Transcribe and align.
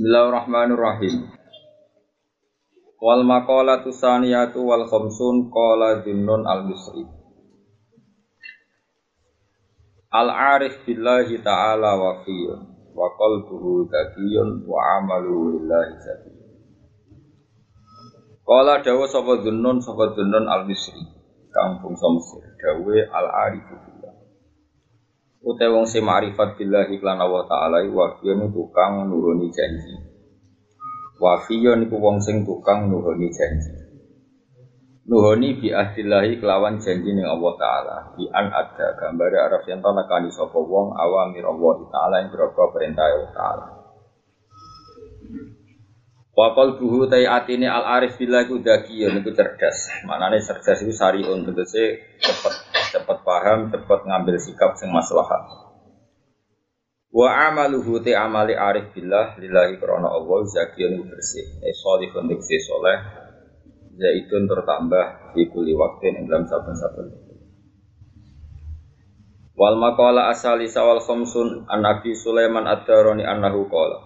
Bismillahirrahmanirrahim. 0.00 1.28
Wal 3.04 3.20
maqalatu 3.20 3.92
saniyatu 3.92 4.64
wal 4.64 4.88
khamsun 4.88 5.52
qala 5.52 6.00
Junnun 6.00 6.40
al-Misri. 6.48 7.04
Al-arif 10.08 10.80
billahi 10.88 11.44
ta'ala 11.44 12.00
wa 12.00 12.24
fiyun 12.24 12.64
wa 12.96 13.12
qalbuhu 13.12 13.92
zakiyun 13.92 14.64
wa 14.64 15.04
amaluhu 15.04 15.60
lillahi 15.60 15.92
zakiyun. 16.00 16.48
Qala 18.48 18.80
dawa 18.80 19.04
sapa 19.04 19.44
Junnun 19.44 19.84
sapa 19.84 20.16
Junnun 20.16 20.48
al-Misri. 20.48 21.04
Kampung 21.52 21.92
Mesir. 21.92 22.40
Dawe 22.56 22.96
al-arif 23.04 23.68
Utai 25.40 25.72
wong 25.72 25.88
sing 25.88 26.04
ma'rifat 26.04 26.60
billahi 26.60 27.00
lan 27.00 27.16
Allah 27.24 27.48
taala 27.48 27.80
wafiyun 27.80 28.52
tukang 28.52 29.08
nuhuni 29.08 29.48
janji. 29.48 29.96
Wafiyun 31.16 31.88
iku 31.88 31.96
wong 31.96 32.20
sing 32.20 32.44
tukang 32.44 32.92
nuhuni 32.92 33.32
janji. 33.32 33.72
Nuhuni 35.08 35.56
bi 35.56 35.72
ahdillahi 35.72 36.36
kelawan 36.44 36.76
janji 36.76 37.16
ning 37.16 37.24
Allah 37.24 37.56
taala. 37.56 37.96
Bi 38.20 38.28
an 38.28 38.52
ada 38.52 38.92
gambare 39.00 39.40
araf 39.40 39.64
yen 39.64 39.80
nekani 39.80 40.28
sapa 40.28 40.60
wong 40.60 40.92
awamir 40.92 41.48
Allah 41.48 41.76
taala 41.88 42.20
ing 42.20 42.28
berapa 42.28 42.62
perintah 42.76 43.08
Allah 43.08 43.32
taala. 43.32 43.66
Wa 46.36 46.52
qalbuhu 46.52 47.08
tai 47.08 47.24
atine 47.24 47.64
al 47.64 47.88
arif 47.96 48.20
billahi 48.20 48.44
ku 48.44 48.60
dakiyun 48.60 49.24
iku 49.24 49.32
cerdas. 49.32 49.88
Manane 50.04 50.36
cerdas 50.44 50.84
iku 50.84 50.92
sariun 50.92 51.48
tegese 51.48 51.96
cepet 52.20 52.69
cepet 52.90 53.18
paham, 53.22 53.70
cepet 53.70 54.00
ngambil 54.04 54.36
sikap 54.42 54.74
sing 54.74 54.90
maslahat. 54.90 55.46
Wa 57.10 57.50
amaluhu 57.50 57.98
te 58.02 58.14
amali 58.14 58.54
arif 58.54 58.94
billah 58.94 59.34
lillahi 59.34 59.82
krana 59.82 60.06
Allah 60.06 60.46
zakiyun 60.46 61.10
bersih. 61.10 61.58
Eh 61.62 61.74
salihun 61.74 62.30
diksi 62.30 62.58
soleh. 62.62 62.98
Zaitun 63.98 64.46
tertambah 64.46 65.34
di 65.34 65.50
kuli 65.50 65.74
waktu 65.74 66.14
ing 66.14 66.30
dalam 66.30 66.46
saben-saben. 66.46 67.30
Wal 69.58 69.76
maqala 69.76 70.32
asali 70.32 70.70
sawal 70.70 71.02
khamsun 71.04 71.68
an 71.68 71.84
Nabi 71.84 72.16
Sulaiman 72.16 72.64
ad-Darani 72.64 73.28
annahu 73.28 73.68
qala 73.68 73.98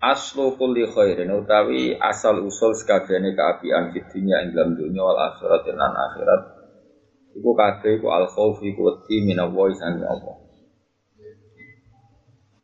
Aslu 0.00 0.56
kulli 0.56 0.88
khairin 0.88 1.28
utawi 1.36 1.96
asal 2.00 2.40
usul 2.44 2.72
sekabehane 2.72 3.36
keapian 3.36 3.92
fid 3.92 4.08
dunya 4.08 4.44
ing 4.44 4.56
dalam 4.56 4.72
dunya 4.76 5.02
wal 5.04 5.20
akhirat 5.20 5.68
lan 5.72 5.92
akhirat 5.92 6.55
iku 7.36 7.52
kabeh 7.52 8.00
iku 8.00 8.08
al 8.08 8.24
khauf 8.32 8.64
iku 8.64 8.80
wedi 8.88 9.20
minallahi 9.20 9.76
sangi 9.76 10.04
Allah. 10.08 10.36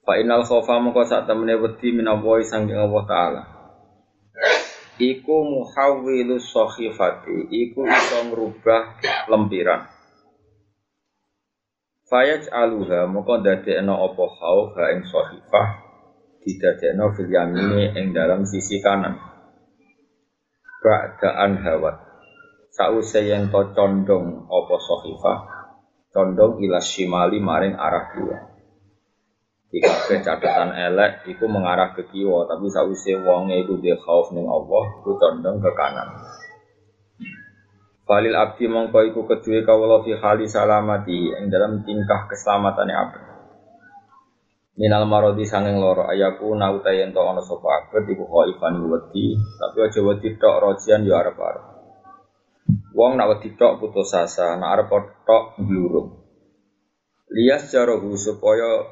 Fa 0.03 0.19
innal 0.19 0.42
khaufa 0.42 0.81
mongko 0.81 1.05
sak 1.05 1.28
temene 1.28 1.61
wedi 1.61 1.92
minallahi 1.92 2.42
sangi 2.42 2.73
Allah 2.73 3.03
taala. 3.05 3.43
Iku 4.97 5.37
muhawwilu 5.45 6.41
sakhifati, 6.41 7.53
iku 7.53 7.84
iso 7.84 8.19
ngrubah 8.33 9.03
lempiran. 9.28 9.89
Fayaj 12.09 12.48
aluha 12.53 13.09
mongko 13.09 13.41
dadekno 13.45 13.95
apa 14.05 14.25
khauf 14.37 14.77
ha 14.77 14.84
ing 14.93 15.05
sakhifah 15.09 15.69
didadekno 16.45 17.12
fil 17.17 17.31
yamini 17.31 17.93
ing 17.97 18.12
dalam 18.12 18.45
sisi 18.45 18.84
kanan. 18.84 19.17
Ba'daan 20.83 21.62
hawat 21.62 22.11
sause 22.73 23.20
yen 23.20 23.53
to 23.53 23.61
condong 23.77 24.48
apa 24.48 24.77
sahifah 24.81 25.39
condong 26.09 26.56
ila 26.65 26.81
shimali 26.81 27.37
maring 27.37 27.77
arah 27.77 28.09
kiwa 28.17 28.53
Jika 29.73 30.20
catatan 30.20 30.77
elek 30.77 31.25
iku 31.33 31.48
mengarah 31.48 31.97
ke 31.97 32.05
kiwa 32.05 32.45
tapi 32.45 32.69
sause 32.69 33.17
wonge 33.25 33.56
iku 33.65 33.81
dia 33.81 33.97
khauf 33.97 34.28
ning 34.37 34.45
Allah 34.45 34.84
iku 35.00 35.17
condong 35.17 35.65
ke 35.65 35.73
kanan. 35.73 36.12
Falil 38.05 38.37
abdi 38.37 38.69
mongko 38.69 39.00
iku 39.09 39.25
kedue 39.25 39.65
kawula 39.65 40.05
fi 40.05 40.12
hali 40.12 40.44
salamati 40.44 41.32
ing 41.32 41.49
dalam 41.49 41.81
tingkah 41.88 42.28
keselamatane 42.28 42.93
abdi. 42.93 43.25
Minal 44.77 45.09
marodi 45.09 45.49
sanging 45.49 45.81
loro 45.81 46.05
ayaku 46.05 46.53
nauta 46.53 46.93
yen 46.93 47.16
to 47.16 47.25
ana 47.25 47.41
sapa 47.41 47.81
abet 47.81 48.12
iku 48.12 48.28
khaifan 48.28 48.77
wedi 48.93 49.41
tapi 49.56 49.88
aja 49.88 50.00
wedi 50.05 50.37
tok 50.37 50.61
rojian 50.61 51.00
yo 51.09 51.16
arep-arep 51.16 51.72
Wong 53.02 53.18
nak 53.18 53.34
wedi 53.34 53.58
tok 53.58 53.82
putus 53.82 54.14
asa, 54.14 54.54
nak 54.54 54.78
arep 54.78 54.90
tok 55.26 55.58
glurung. 55.58 56.22
Lias 57.34 57.66
jarohu 57.74 58.14
supaya 58.14 58.86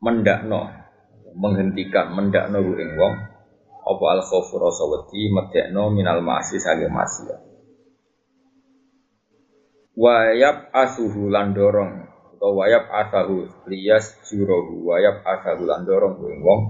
mendakno, 0.00 0.72
menghentikan 1.36 2.16
mendakno 2.16 2.64
ing 2.64 2.96
wong 2.96 3.14
apa 3.84 4.04
al 4.08 4.24
khaufu 4.24 4.56
rasa 4.56 4.88
wedi 4.88 5.28
medekno 5.28 5.92
minal 5.92 6.24
ma'asi 6.24 6.56
sange 6.56 6.88
maksiat. 6.88 7.40
Wayab 9.92 10.72
asuhu 10.72 11.28
lan 11.28 11.52
dorong 11.52 12.08
atau 12.32 12.56
wayab 12.56 12.88
asahu 12.88 13.52
lias 13.68 14.16
jurohu 14.24 14.88
wayab 14.88 15.20
asahu 15.20 15.68
lan 15.68 15.84
dorong 15.84 16.24
ing 16.24 16.40
wong 16.40 16.60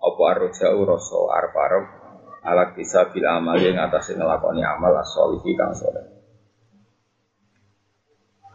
apa 0.00 0.22
arja'u 0.40 0.80
rasa 0.88 1.18
arep-arep 1.36 2.03
alat 2.44 2.76
bisa 2.76 3.08
bila 3.08 3.40
amal 3.40 3.56
yang 3.56 3.80
atas 3.80 4.12
ngelakoni 4.12 4.60
amal 4.60 4.92
asolihi 5.00 5.56
kang 5.56 5.72
soleh. 5.72 6.04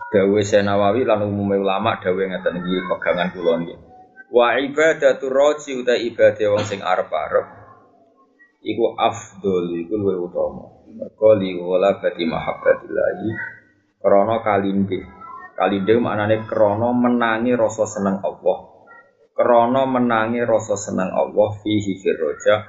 Dawe 0.10 0.42
Senawawi 0.42 1.06
lan 1.06 1.22
umumnya 1.26 1.62
ulama 1.62 2.02
dawe 2.02 2.18
ngeten 2.18 2.62
iki 2.62 2.82
pegangan 2.90 3.30
kula 3.30 3.62
niki. 3.62 3.76
Wa 4.30 4.58
ibadatu 4.58 5.30
roji 5.30 5.78
uta 5.78 5.98
ibadah 5.98 6.48
wong 6.54 6.66
sing 6.66 6.82
arep-arep 6.82 7.46
iku 8.66 8.94
afdol 8.98 9.70
iku 9.74 9.94
luwih 9.98 10.18
utama. 10.30 10.66
Mergo 10.90 11.38
li 11.38 11.54
wala 11.58 12.02
bati 12.02 12.26
mahabbatillahi 12.26 13.30
krana 14.02 14.42
kalinde. 14.42 15.00
Kalinde 15.54 15.94
maknane 16.02 16.46
krana 16.50 16.90
menangi 16.90 17.54
rasa 17.54 17.86
seneng 17.86 18.22
Allah. 18.26 18.58
Krana 19.38 19.86
menangi 19.86 20.42
rasa 20.42 20.74
seneng 20.74 21.14
Allah 21.14 21.50
fihi 21.62 22.02
firroja 22.02 22.66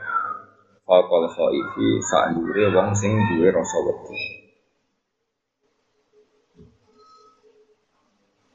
Fakol 0.91 1.31
khaifi 1.31 2.03
sa'ndure 2.03 2.75
wong 2.75 2.91
sing 2.99 3.15
duwe 3.15 3.55
rasa 3.55 3.79
wedi. 3.79 4.19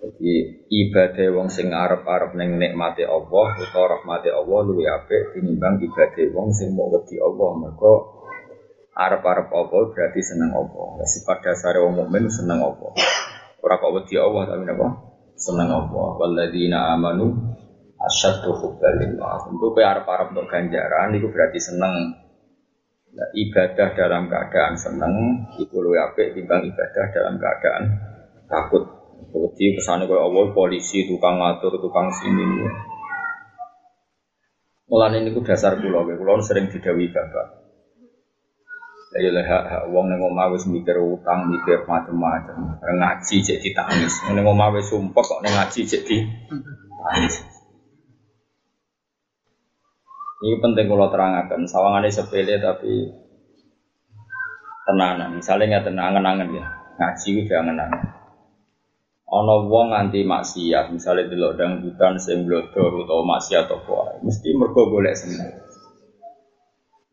Jadi 0.03 0.33
ibadah 0.67 1.31
wong 1.31 1.47
sing 1.47 1.71
arep-arep 1.71 2.35
ning 2.35 2.59
nikmate 2.59 3.07
Allah 3.07 3.55
utawa 3.55 3.87
rahmate 3.95 4.35
Allah 4.35 4.59
luwih 4.67 4.83
apik 4.83 5.31
tinimbang 5.31 5.79
ibadah 5.79 6.27
wong 6.35 6.51
sing 6.51 6.75
mau 6.75 6.91
wedi 6.91 7.15
Allah. 7.23 7.55
Mergo 7.55 8.19
arep-arep 8.91 9.47
apa 9.47 9.77
berarti 9.95 10.19
seneng 10.19 10.51
apa. 10.51 11.07
Sifat 11.07 11.39
dasare 11.39 11.79
wong 11.87 12.03
mukmin 12.03 12.27
seneng 12.27 12.59
apa. 12.59 12.99
Ora 13.63 13.79
kok 13.79 13.95
wedi 13.95 14.19
Allah 14.19 14.43
tapi 14.43 14.67
napa? 14.67 14.87
Seneng 15.39 15.71
apa. 15.71 16.19
Walladzina 16.19 16.99
amanu 16.99 17.31
asyaddu 17.95 18.59
hubban 18.59 18.99
lillah. 18.99 19.47
Untuk 19.47 19.71
arep-arep 19.79 20.35
untuk 20.35 20.51
ganjaran 20.51 21.15
itu 21.15 21.31
berarti 21.31 21.63
seneng 21.63 22.24
Nah, 23.15 23.31
ibadah 23.31 23.95
dalam 23.95 24.27
keadaan 24.27 24.75
seneng 24.75 25.47
itu 25.55 25.79
luwih 25.79 26.03
apik 26.03 26.35
ibadah 26.35 27.05
dalam 27.15 27.39
keadaan 27.39 27.83
takut. 28.51 28.83
Wedi 29.31 29.79
kesane 29.79 30.03
koyo 30.03 30.27
Allah 30.27 30.51
polisi 30.51 31.07
tukang 31.07 31.39
ngatur 31.39 31.79
tukang 31.79 32.11
sini. 32.11 32.43
Mulane 34.91 35.23
niku 35.23 35.39
dasar 35.47 35.79
kula, 35.79 36.03
kula 36.03 36.43
sering 36.43 36.67
didawi 36.67 37.07
bapak. 37.07 37.47
Ya 39.15 39.31
lah 39.31 39.47
hak 39.47 39.63
hak 39.63 39.83
wong 39.95 40.11
ning 40.11 40.19
omah 40.19 40.51
mikir 40.51 40.99
utang, 40.99 41.47
mikir 41.47 41.87
macam-macam. 41.87 42.83
Ngaji 42.83 43.35
cek 43.47 43.63
ditangis. 43.63 44.27
Ning 44.27 44.43
omah 44.43 44.75
sumpah 44.83 45.23
kok 45.23 45.39
ning 45.39 45.55
ngaji 45.55 45.87
cek. 45.87 46.03
Ini 50.35 50.59
penting 50.59 50.91
kalau 50.91 51.07
terangkan, 51.07 51.63
sawangannya 51.63 52.11
sepele 52.11 52.59
tapi 52.59 53.07
tenanan. 54.83 55.39
Misalnya 55.39 55.79
nggak 55.79 55.85
tenangan-angan 55.87 56.49
ya, 56.51 56.65
ngaji 56.99 57.29
udah 57.47 57.57
angan-angan. 57.63 58.03
Ono 59.25 59.65
wong 59.71 59.95
nganti 59.95 60.21
maksiat, 60.21 60.93
misalnya 60.93 61.31
di 61.31 61.35
lodang 61.39 61.81
hutan 61.81 62.19
sing 62.21 62.45
blodor 62.45 63.07
atau 63.07 63.25
maksiat 63.25 63.65
apa, 63.67 64.21
mesti 64.21 64.49
mergo 64.53 64.91
golek 64.91 65.17
seneng. 65.17 65.49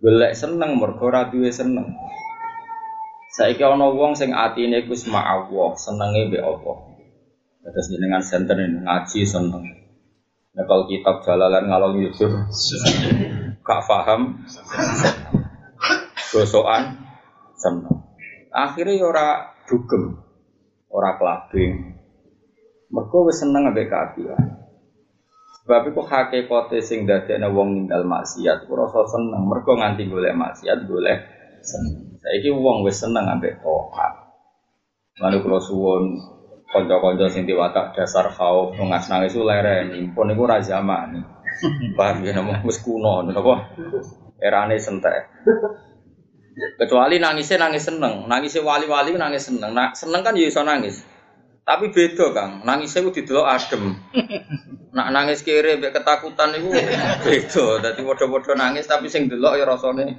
Golek 0.02 0.34
seneng 0.36 0.76
mergo 0.76 1.06
ra 1.08 1.30
duwe 1.30 1.48
seneng. 1.48 1.94
Saiki 3.32 3.64
ono 3.64 3.96
wong 3.96 4.12
sing 4.12 4.36
atine 4.36 4.84
iku 4.84 4.92
Allah, 5.14 5.72
senenge 5.78 6.28
mbek 6.28 6.44
apa. 6.44 6.72
Terus 7.64 7.86
jenengan 7.88 8.20
senter 8.20 8.58
ngaji 8.60 9.20
seneng. 9.24 9.81
Nah 10.52 10.64
kalau 10.68 10.84
kitab 10.84 11.24
jalalan 11.24 11.64
ngalor 11.64 11.96
yusuf 11.96 12.28
gak 13.64 13.80
paham 13.88 14.44
gosokan 16.28 17.08
seneng. 17.56 18.04
Akhirnya 18.52 19.00
ya 19.00 19.06
ora 19.08 19.28
dugem, 19.64 20.20
ora 20.92 21.16
kelabing. 21.16 21.96
Mergo 22.92 23.24
wis 23.24 23.40
seneng 23.40 23.72
ambek 23.72 23.88
kaapian. 23.88 24.60
Sebab 25.62 25.88
itu 25.88 26.02
hakikate 26.04 26.78
sing 26.84 27.08
dadekne 27.08 27.48
wong 27.48 27.72
ninggal 27.72 28.04
maksiat 28.04 28.68
ku 28.68 28.76
rasa 28.76 29.08
seneng. 29.08 29.48
Mergo 29.48 29.72
nganti 29.72 30.04
golek 30.04 30.36
maksiat 30.36 30.84
golek 30.84 31.24
seneng. 31.64 32.20
Saiki 32.20 32.52
wong 32.52 32.84
wis 32.84 33.00
seneng 33.00 33.24
ambek 33.24 33.64
tohat. 33.64 34.36
Lalu 35.16 35.40
kula 35.40 35.60
suwun 35.64 36.20
kanca-kanca 36.72 37.28
sing 37.28 37.44
diwatak 37.44 37.92
dasar 37.92 38.32
khauf 38.32 38.72
ngas 38.74 39.12
nangis 39.12 39.36
leren 39.36 39.92
impun 39.92 40.32
iku 40.32 40.48
ra 40.48 40.58
zaman. 40.64 41.20
Paham 41.94 42.24
ya 42.24 42.32
nemu 42.32 42.64
wis 42.64 42.80
kuno 42.80 43.20
napa? 43.28 43.76
Erane 44.40 44.80
sentek. 44.80 45.28
Kecuali 46.52 47.16
nangisnya 47.16 47.68
nangis 47.68 47.88
seneng, 47.88 48.28
nangisnya 48.28 48.60
wali-wali 48.60 49.16
nangis 49.16 49.48
seneng. 49.48 49.72
Nah, 49.72 49.96
seneng 49.96 50.20
kan 50.20 50.36
ya 50.36 50.48
iso 50.48 50.60
nangis. 50.60 51.00
Tapi 51.62 51.94
beda 51.94 52.34
Kang, 52.34 52.66
nangisnya 52.66 53.06
itu 53.06 53.22
didelok 53.22 53.46
adem. 53.46 53.94
Nak 54.92 55.08
nangis 55.14 55.46
kiri 55.46 55.78
mbek 55.78 55.94
ketakutan 55.94 56.52
itu 56.58 56.68
beda. 57.22 57.62
Dadi 57.80 58.00
padha-padha 58.02 58.52
nangis 58.58 58.90
tapi 58.90 59.06
sing 59.08 59.30
delok 59.30 59.56
ya 59.56 59.64
rasane 59.64 60.18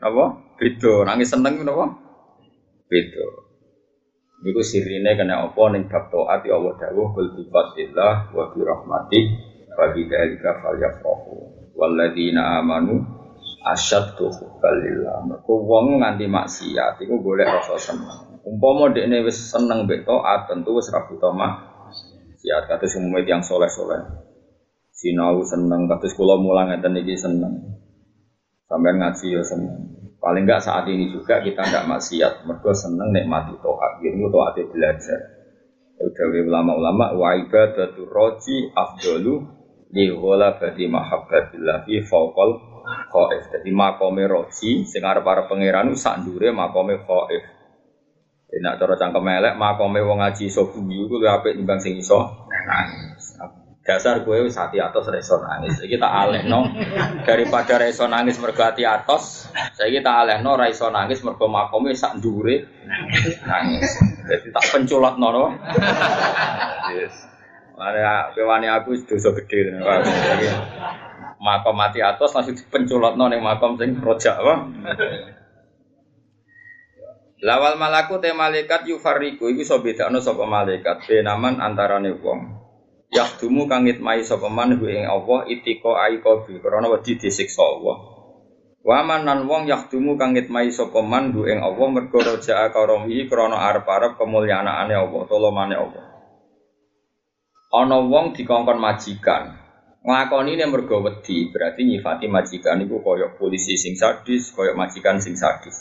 apa? 0.00 0.24
Beda. 0.56 1.04
Nangis 1.06 1.28
seneng 1.28 1.60
itu 1.60 1.68
apa? 1.68 1.86
Beda. 2.88 3.26
Iku 4.40 4.64
sirine 4.64 5.20
kena 5.20 5.44
apa 5.44 5.62
ning 5.68 5.84
bab 5.84 6.08
taat 6.08 6.48
ya 6.48 6.56
Allah 6.56 6.72
dawuh 6.80 7.12
kul 7.12 7.28
bi 7.36 7.44
wa 7.52 7.68
bi 8.48 8.60
rahmati 8.64 9.20
wa 9.76 9.86
bi 9.92 10.00
dzalika 10.08 10.64
falyafrahu. 10.64 11.34
Walladzina 11.76 12.56
amanu 12.56 13.04
asyaddu 13.68 14.32
hubbalillah. 14.32 15.28
Mergo 15.28 15.54
wong 15.68 16.00
nganti 16.00 16.24
maksiat 16.24 16.96
iku 17.04 17.20
golek 17.20 17.52
rasa 17.52 17.76
seneng. 17.76 18.40
Umpama 18.40 18.88
dekne 18.88 19.20
wis 19.28 19.36
seneng 19.52 19.84
mbek 19.84 20.08
taat 20.08 20.48
tentu 20.48 20.72
wis 20.72 20.88
ra 20.88 21.04
butuh 21.04 21.36
maksiat 21.36 22.64
kados 22.64 22.96
umumé 22.96 23.28
yang 23.28 23.44
soleh-soleh. 23.44 24.24
Sinau 24.88 25.44
seneng 25.44 25.84
kados 25.84 26.16
kula 26.16 26.40
mulang 26.40 26.72
ngeten 26.72 26.96
iki 26.96 27.12
seneng. 27.12 27.76
Sampai 28.64 28.96
ngaji 28.96 29.36
ya 29.36 29.44
seneng. 29.44 29.99
Paling 30.20 30.44
enggak 30.44 30.60
saat 30.60 30.84
ini 30.92 31.08
juga 31.08 31.40
kita 31.40 31.64
enggak 31.64 31.88
maksiat, 31.88 32.44
mergo 32.44 32.76
seneng 32.76 33.08
nikmati 33.08 33.56
toat. 33.56 34.04
Ini 34.04 34.20
toat 34.28 34.52
belajar. 34.68 35.20
Udah 36.00 36.26
ulama-ulama 36.44 37.12
wa 37.16 37.36
ibadatu 37.36 38.08
roji 38.08 38.68
afdalu 38.72 39.44
li 39.92 40.08
badi 40.60 40.84
mahabbatillah 40.88 41.84
fi 41.84 42.04
fawqal 42.04 42.56
khaif. 43.12 43.42
Jadi 43.52 43.70
makome 43.72 44.24
roji 44.28 44.84
sing 44.84 45.02
arep 45.04 45.24
para 45.24 45.44
pangeran 45.48 45.92
sak 45.96 46.24
ndure 46.24 46.52
makome 46.52 47.00
khaif. 47.00 47.44
Nek 48.50 48.76
cara 48.76 48.94
cangkem 49.00 49.28
elek 49.28 49.54
makome 49.56 50.00
wong 50.04 50.20
ngaji 50.20 50.50
iso 50.50 50.68
guyu 50.68 51.06
kuwi 51.06 51.28
apik 51.28 51.54
timbang 51.54 51.78
sing 51.80 51.94
iso 51.96 52.18
nangis 52.66 53.36
dasar 53.80 54.20
gue 54.20 54.44
wis 54.44 54.60
hati 54.60 54.76
atos 54.76 55.08
reso 55.08 55.40
nangis. 55.40 55.80
Iki 55.80 55.96
tak 55.96 56.12
alehno 56.12 56.68
daripada 57.24 57.80
reso 57.80 58.04
nangis 58.06 58.36
mergo 58.36 58.60
hati 58.60 58.84
atos, 58.84 59.48
saiki 59.76 60.04
tak 60.04 60.26
alehno 60.26 60.54
ra 60.54 60.68
iso 60.68 60.92
nangis 60.92 61.24
mergo 61.24 61.48
makome 61.48 61.96
sak 61.96 62.20
ndure 62.20 62.68
nangis. 63.48 63.88
Jadi 64.28 64.48
tak 64.52 64.64
penculat 64.68 65.16
nono. 65.16 65.56
Yes. 66.92 67.14
Mane 67.80 68.04
pewani 68.36 68.68
aku 68.68 68.92
dosa 69.08 69.32
gede 69.32 69.72
makom 71.40 71.72
mati 71.72 72.04
atos 72.04 72.36
langsung 72.36 72.52
dipenculotno 72.52 73.32
ning 73.32 73.40
makom 73.40 73.80
sing 73.80 73.96
rojak 73.96 74.36
apa. 74.36 74.54
Lawal 77.40 77.80
malaku 77.80 78.20
te 78.20 78.36
malaikat 78.36 78.84
yufariku 78.84 79.48
iku 79.48 79.64
iso 79.64 79.80
bedakno 79.80 80.20
sapa 80.20 80.44
malaikat 80.44 81.08
benaman 81.08 81.56
antarane 81.56 82.12
wong. 82.20 82.59
Yahdumu 83.10 83.66
kangit 83.66 83.98
mai 83.98 84.22
sapa 84.22 84.46
man 84.46 84.78
hu 84.78 84.86
ing 84.86 85.02
Allah 85.02 85.42
itiko 85.50 85.98
aiko 85.98 86.46
bi 86.46 86.62
krana 86.62 86.86
wedi 86.86 87.18
disiksa 87.18 87.58
Allah. 87.58 87.96
Wa 88.86 89.02
nan 89.02 89.50
wong 89.50 89.66
yahdumu 89.66 90.14
kangit 90.14 90.46
mai 90.46 90.70
sapa 90.70 91.02
man 91.02 91.34
hu 91.34 91.42
ing 91.42 91.58
Allah 91.58 91.86
mergo 91.90 92.22
raja 92.22 92.70
karomi 92.70 93.26
krana 93.26 93.66
arep-arep 93.66 94.14
kemulyanaane 94.14 94.94
Allah, 94.94 95.22
tolomane 95.26 95.74
Allah. 95.74 96.04
Ana 97.74 97.98
wong 97.98 98.30
dikongkon 98.34 98.78
majikan. 98.78 99.58
Nglakoni 100.00 100.56
ne 100.56 100.64
mergo 100.70 101.02
wedi, 101.02 101.50
berarti 101.50 101.84
nyifati 101.84 102.26
majikan 102.30 102.78
iku 102.82 103.02
kaya 103.04 103.34
polisi 103.36 103.74
sing 103.74 103.98
sadis, 103.98 104.54
kaya 104.54 104.72
majikan 104.78 105.18
sing 105.18 105.34
sadis. 105.34 105.76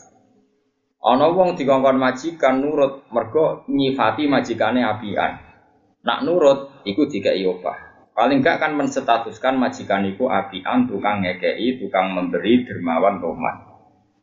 Ana 0.99 1.29
wong 1.29 1.53
dikongkon 1.55 1.97
majikan 1.97 2.57
nurut 2.57 3.05
mergo 3.13 3.69
nyifati 3.69 4.25
majikane 4.25 4.81
apian. 4.81 5.39
Nak 6.03 6.19
nurut, 6.25 6.68
iku 6.83 7.07
tiga 7.09 7.35
opah. 7.47 7.89
Paling 8.19 8.43
gak 8.43 8.59
kan 8.59 8.75
menstatuskan 8.75 9.55
majikan 9.55 10.03
iku 10.03 10.27
apian, 10.27 10.91
tukang 10.91 11.23
ngekei, 11.23 11.79
tukang 11.79 12.11
memberi, 12.11 12.67
dermawan, 12.67 13.23
roman. 13.23 13.55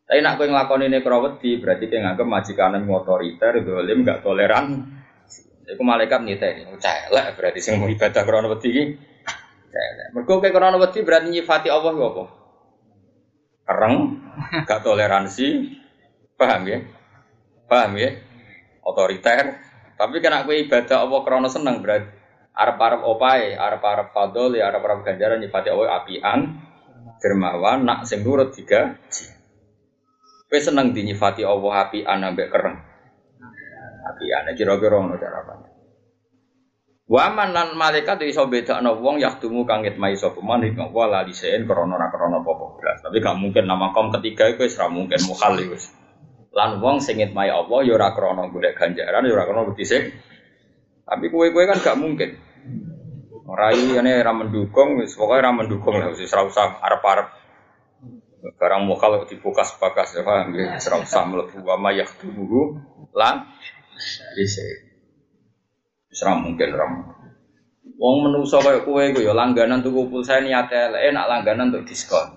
Tapi 0.05 0.21
nak 0.21 0.37
kowe 0.37 0.45
nglakoni 0.45 0.93
krawedi, 1.01 1.57
berarti 1.57 1.89
kowe 1.89 1.99
nganggep 2.05 2.27
majikan 2.29 2.77
otoriter, 2.85 3.57
dolim, 3.65 4.05
gak 4.05 4.21
toleran. 4.21 4.85
Iku 5.67 5.81
malaikat 5.81 6.23
niteni, 6.23 6.69
celek 6.77 7.35
berarti 7.35 7.59
sing 7.59 7.81
mau 7.81 7.89
ibadah 7.89 8.21
krono 8.21 8.53
wedi 8.53 8.69
iki. 8.69 8.83
Celek. 9.73 10.07
Mergo 10.13 10.45
kowe 10.45 10.49
wedi 10.53 10.99
berarti 11.01 11.27
nyifati 11.33 11.67
Allah 11.73 11.91
iku 11.97 12.03
apa? 12.05 12.23
Kereng, 13.65 13.95
gak 14.69 14.81
toleransi. 14.85 15.47
Paham 16.37 16.69
ya? 16.69 16.79
Paham 17.65 17.97
ya? 17.97 18.13
Otoriter, 18.85 19.57
tapi 19.97 20.21
kena 20.21 20.45
kue 20.45 20.69
ibadah 20.69 21.01
Allah 21.01 21.19
krono 21.25 21.49
seneng 21.49 21.81
berarti 21.81 22.16
Arab 22.57 22.77
Arab 22.81 23.01
opai, 23.05 23.53
Arab 23.53 23.85
Arab 23.85 24.07
fadol, 24.09 24.57
ya 24.57 24.73
Arab 24.73 24.81
Arab 24.89 24.99
ganjaran 25.05 25.37
nyifati 25.37 25.69
Allah 25.69 26.01
apian, 26.01 26.57
dermawan, 27.21 27.85
nak 27.85 28.09
sing 28.09 28.25
nurut 28.25 28.49
tiga. 28.49 28.97
Kue 30.49 30.57
seneng 30.57 30.89
dinyifati 30.89 31.45
Allah 31.45 31.85
apian 31.85 32.17
ambek 32.25 32.49
kereng. 32.49 32.81
Apian, 34.09 34.49
kira-kira 34.57 34.97
ngono 34.97 35.21
cara 35.21 35.37
apa? 35.45 35.53
Waman 37.07 37.55
lan 37.55 37.79
malaikat 37.79 38.19
iso 38.27 38.51
bedakno 38.51 38.99
wong 38.99 39.23
yahdumu 39.23 39.63
kangit 39.63 39.95
mai 39.95 40.19
sapa 40.19 40.43
man 40.43 40.59
ing 40.67 40.75
apa 40.75 41.07
lali 41.07 41.31
sen 41.31 41.63
krana 41.63 41.95
ora 41.95 42.11
krana 42.11 42.43
apa 42.43 42.51
Tapi 42.83 43.23
gak 43.23 43.39
mungkin 43.39 43.63
nama 43.63 43.95
kom 43.95 44.11
ketiga 44.11 44.51
iku 44.51 44.67
wis 44.67 44.75
mungkin 44.91 45.15
mukhal 45.23 45.55
wis. 45.71 45.95
Lan 46.51 46.83
wong 46.83 46.99
sing 46.99 47.23
ngitmai 47.23 47.47
Allah 47.47 47.79
ya 47.87 47.95
ora 47.95 48.11
krana 48.11 48.51
golek 48.51 48.75
ganjaran 48.75 49.23
ya 49.23 49.31
ora 49.39 49.47
krana 49.47 49.71
wedi 49.71 49.87
Tapi 51.07 51.25
kue-kue 51.31 51.63
kan 51.63 51.79
gak 51.79 51.95
mungkin. 51.95 52.46
Rai 53.47 53.79
ini 53.79 54.11
era 54.11 54.35
mendukung, 54.35 54.99
pokoknya 54.99 55.39
era 55.39 55.51
mendukung 55.55 55.95
lah, 55.95 56.11
wis 56.11 56.27
usah 56.27 56.83
arep-arep 56.83 57.31
barang 58.37 58.83
mukal 58.85 59.23
dibukas-bakas 59.25 60.19
ya 60.19 60.21
paham 60.21 60.51
ya, 60.55 60.75
usah 60.77 61.23
mlebu 61.25 61.63
wa 61.63 61.75
ma 61.79 61.89
yaktubuhu 61.95 62.75
lan 63.15 63.47
bisa. 64.35 64.61
Wis 66.11 66.21
mungkin 66.23 66.75
ora 66.75 66.87
Wong 67.97 68.29
menungso 68.29 68.61
kaya 68.61 68.85
kowe 68.85 69.01
iku 69.01 69.25
ya 69.25 69.33
langganan 69.33 69.81
tuku 69.81 70.05
pulsa 70.05 70.37
niate 70.37 70.93
enak 70.93 71.25
langganan 71.25 71.73
untuk 71.73 71.89
diskon. 71.89 72.29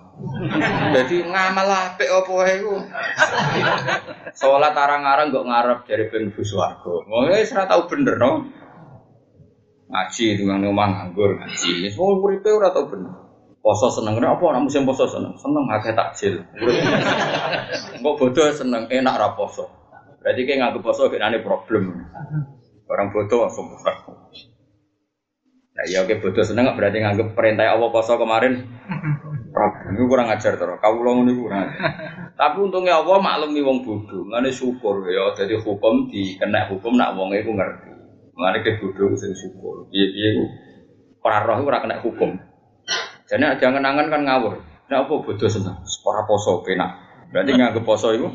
Jadi 0.96 1.20
ngamal 1.20 1.68
apik 1.68 2.08
apa 2.08 2.32
wae 2.32 2.64
iku. 2.64 2.80
Salat 4.32 4.72
arang-arang 4.72 5.28
kok 5.28 5.44
ngarep 5.44 5.78
dari 5.84 6.08
ben 6.08 6.32
swarga. 6.32 7.04
Wong 7.04 7.28
wis 7.28 7.52
ora 7.52 7.68
tau 7.68 7.84
bener 7.92 8.16
no. 8.16 8.59
Ngaji 9.90 10.38
dengan 10.38 10.70
omah 10.70 10.86
nganggur 10.86 11.34
ngaji. 11.42 11.90
Wong 11.98 12.22
uripe 12.22 12.46
ora 12.54 12.70
tau 12.70 12.86
bener. 12.86 13.10
Poso 13.60 13.90
seneng 13.92 14.16
apa 14.22 14.40
ora 14.40 14.62
musim 14.62 14.86
poso 14.86 15.04
seneng. 15.10 15.34
Seneng 15.34 15.66
akeh 15.66 15.92
takjil. 15.92 16.46
Kok 17.98 18.14
bodoh 18.22 18.48
seneng 18.54 18.86
enak 18.86 19.14
ra 19.18 19.34
poso. 19.34 19.66
Berarti 20.22 20.46
kayak 20.46 20.58
nganggep 20.62 20.82
poso 20.86 21.10
kenane 21.10 21.42
problem. 21.42 22.06
Orang 22.86 23.10
bodoh 23.10 23.44
langsung 23.44 23.66
Nah, 25.70 25.86
ya 25.88 26.04
oke 26.04 26.22
bodoh 26.22 26.44
seneng 26.44 26.70
berarti 26.76 27.02
nganggep 27.02 27.34
perintah 27.34 27.74
Allah 27.74 27.90
poso 27.90 28.14
kemarin. 28.14 28.62
Itu 29.90 30.06
kurang 30.06 30.30
ajar 30.30 30.54
terus. 30.54 30.78
Kau 30.78 30.94
ulang 31.02 31.26
ini 31.26 31.34
kurang 31.34 31.66
ajar. 31.66 31.78
Tapi 32.38 32.56
untungnya 32.62 33.02
Allah 33.02 33.18
maklumi 33.18 33.60
wong 33.60 33.82
bodoh. 33.82 34.22
Ngene 34.28 34.54
syukur 34.54 35.02
ya. 35.10 35.34
Jadi 35.34 35.58
hukum 35.58 36.06
di 36.06 36.38
kena 36.38 36.70
hukum 36.70 36.94
nak 36.94 37.18
wong 37.18 37.34
itu 37.34 37.50
ngerti. 37.50 37.89
Ngene 38.40 38.64
ke 38.64 38.80
bodoh 38.80 39.12
sing 39.20 39.36
syukur. 39.36 39.92
Iya 39.92 40.06
iya 40.08 40.28
itu. 40.32 40.44
Para 41.20 41.44
roh 41.44 41.60
ora 41.60 41.84
kena 41.84 42.00
hukum. 42.00 42.40
Jadi 43.28 43.44
jangan 43.60 43.84
angan 43.84 44.08
kan 44.08 44.24
ngawur. 44.24 44.64
Nah 44.88 45.04
apa 45.04 45.12
bodoh 45.20 45.48
seneng. 45.52 45.76
Ora 46.08 46.24
poso 46.24 46.64
penak. 46.64 46.96
Berarti 47.28 47.52
nganggep 47.52 47.84
poso 47.84 48.16
itu. 48.16 48.32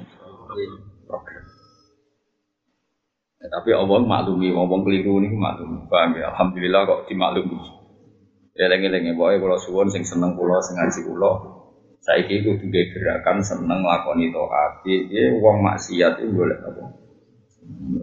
Ya, 3.41 3.45
tapi 3.51 3.77
Allah 3.77 4.01
maklumi, 4.01 4.49
wong 4.49 4.81
keliru 4.85 5.21
ini 5.21 5.33
maklumi. 5.33 5.85
Paham 5.89 6.17
ya? 6.17 6.33
Alhamdulillah 6.33 6.81
kok 6.85 7.01
dimaklumi. 7.09 7.57
Ya 8.55 8.71
lengi-lengi 8.71 9.17
boy 9.17 9.35
kalau 9.41 9.59
suwon 9.59 9.91
sing 9.91 10.07
seneng 10.07 10.37
pulau 10.37 10.63
sing 10.63 10.79
ngaji 10.79 11.01
pulau. 11.03 11.33
Saiki 12.05 12.45
kudu 12.45 12.69
gerakan 12.69 13.41
seneng 13.41 13.81
lakoni 13.81 14.29
toat. 14.29 14.85
Piye 14.85 15.33
wong 15.41 15.65
maksiat 15.65 16.21
itu 16.21 16.29
boleh 16.31 16.57
apa? 16.61 17.04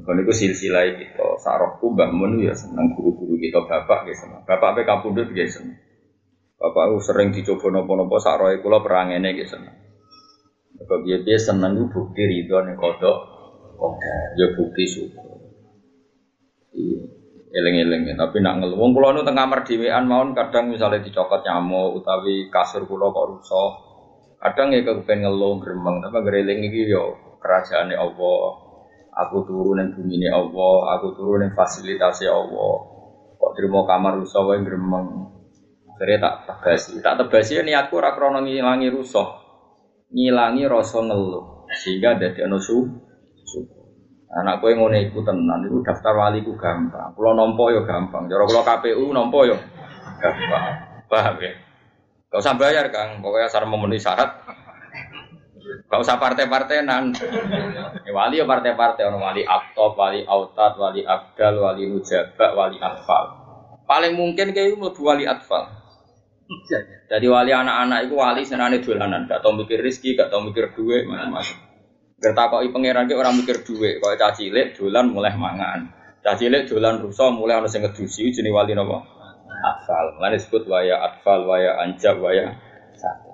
Kalau 0.03 0.19
itu 0.19 0.35
silsilah 0.35 0.99
kita, 0.99 1.39
sarokku 1.39 1.95
Mbak 1.95 2.11
Mun 2.11 2.43
ya 2.43 2.51
senang 2.51 2.91
guru-guru 2.91 3.39
kita 3.39 3.63
bapak 3.63 4.11
ya 4.11 4.15
senang. 4.19 4.43
Bapak 4.43 4.75
apa 4.75 4.81
kapundut 4.83 5.31
ya 5.31 5.47
senang. 5.47 5.79
Bapak 6.59 6.91
aku 6.91 6.99
sering 6.99 7.31
dicoba 7.31 7.71
nopo-nopo 7.71 8.19
saroy 8.19 8.59
kula 8.59 8.83
perangene 8.83 9.35
ya 9.35 9.47
senang. 9.47 9.75
Kalau 10.83 11.03
dia 11.07 11.23
dia 11.23 11.39
senang 11.39 11.79
itu 11.79 11.87
bukti 11.91 12.23
ridho 12.27 12.59
nih 12.59 12.75
kodok, 12.75 13.19
ya 14.35 14.47
bukti 14.59 14.83
syukur. 14.87 15.39
Iya, 16.75 17.07
eleng-eleng 17.55 18.03
ya. 18.11 18.15
Tapi 18.19 18.43
nak 18.43 18.63
ngeluh, 18.63 18.79
wong 18.79 18.91
kula 18.95 19.15
nu 19.15 19.23
teng 19.23 19.39
kamar 19.39 19.63
mawon 20.03 20.35
kadang 20.35 20.75
misalnya 20.75 21.03
dicokot 21.03 21.47
nyamuk 21.47 22.03
utawi 22.03 22.51
kasur 22.51 22.83
kula 22.87 23.15
kok 23.15 23.27
rusak. 23.31 23.71
Kadang 24.43 24.75
ya 24.75 24.83
kepen 24.83 25.23
ngeluh 25.23 25.63
gremeng, 25.63 26.03
tapi 26.03 26.19
gereling 26.27 26.67
iki 26.67 26.91
yo 26.91 27.15
kerajaane 27.39 27.95
Allah. 27.95 28.62
Aku 29.13 29.45
turun 29.45 29.77
yang 29.77 29.93
bumi 29.93 30.17
ini 30.17 30.29
Allah, 30.33 30.97
aku 30.97 31.13
turun 31.13 31.45
yang 31.45 31.53
fasilitasi 31.53 32.25
Allah. 32.33 32.75
Kok 33.37 33.53
terima 33.53 33.85
kamar 33.85 34.17
rusak 34.17 34.41
wae 34.41 34.65
gremeng. 34.65 35.29
Akhirnya 35.93 36.19
tak 36.19 36.35
tebasi, 36.49 36.99
tak 37.05 37.21
tebasi 37.21 37.61
niatku 37.63 37.95
ora 38.01 38.17
krana 38.17 38.41
ngilangi 38.41 38.89
rusak. 38.89 39.29
Ngilangi 40.11 40.65
rasa 40.67 40.99
ngeluh 41.05 41.69
sehingga 41.71 42.17
dadi 42.17 42.41
ana 42.43 42.59
su. 42.59 42.89
Anak 44.33 44.65
kowe 44.65 44.73
ngono 44.73 44.97
iku 44.97 45.21
tenan, 45.21 45.61
iku 45.69 45.85
daftar 45.85 46.17
wali 46.17 46.41
ku 46.41 46.57
gampang. 46.57 47.13
Kulo 47.13 47.37
nampa 47.37 47.69
yo 47.69 47.85
gampang. 47.85 48.33
Cara 48.33 48.49
kulo 48.49 48.65
KPU 48.65 49.13
nampa 49.13 49.39
yo 49.45 49.57
gampang. 50.17 50.65
Paham 51.13 51.37
ya? 51.37 51.53
Gak 52.33 52.41
usah 52.41 52.57
bayar, 52.57 52.89
Kang. 52.89 53.21
Pokoknya 53.21 53.53
asal 53.53 53.69
memenuhi 53.69 54.01
syarat 54.01 54.41
Gak 55.93 56.01
usah 56.01 56.17
partai-partainan. 56.17 57.13
Ya, 58.01 58.13
wali 58.17 58.41
ya 58.41 58.49
partai-partai 58.49 59.05
orang 59.05 59.21
wali 59.21 59.45
aktop, 59.45 59.93
wali 59.93 60.25
autat, 60.25 60.73
wali 60.81 61.05
abdal, 61.05 61.61
wali 61.61 61.85
nujabak, 61.85 62.57
wali 62.57 62.81
atfal. 62.81 63.37
Paling 63.85 64.17
mungkin 64.17 64.57
kayak 64.57 64.73
itu 64.73 65.03
wali 65.05 65.29
atfal. 65.29 65.69
Jadi 67.13 67.27
wali 67.29 67.53
anak-anak 67.53 68.09
itu 68.09 68.17
wali 68.17 68.41
senane 68.41 68.81
dolanan, 68.81 69.29
gak 69.29 69.45
tau 69.45 69.53
mikir 69.53 69.85
rizki, 69.85 70.17
gak 70.17 70.33
tau 70.33 70.41
mikir 70.41 70.73
duit, 70.73 71.05
macam-macam. 71.05 71.61
Gertakoki 72.17 72.73
pangeran 72.73 73.05
ki 73.05 73.13
orang 73.13 73.37
mikir 73.37 73.61
duit, 73.61 74.01
kalau 74.01 74.17
caci 74.17 74.49
cilik 74.49 74.73
dolan 74.73 75.13
mulai 75.13 75.37
mangan. 75.37 75.93
Caci 76.25 76.49
cilik 76.49 76.73
dolan 76.73 77.05
rusak 77.05 77.37
mulai 77.37 77.61
ana 77.61 77.69
sing 77.69 77.85
ngedusi 77.85 78.33
jenis 78.33 78.49
wali 78.49 78.73
napa? 78.73 79.05
Atfal. 79.61 80.17
Mulane 80.17 80.41
disebut 80.41 80.65
waya 80.73 81.05
atfal, 81.05 81.45
waya 81.45 81.77
anjab, 81.85 82.17
waya 82.17 82.57
satu. 82.97 83.32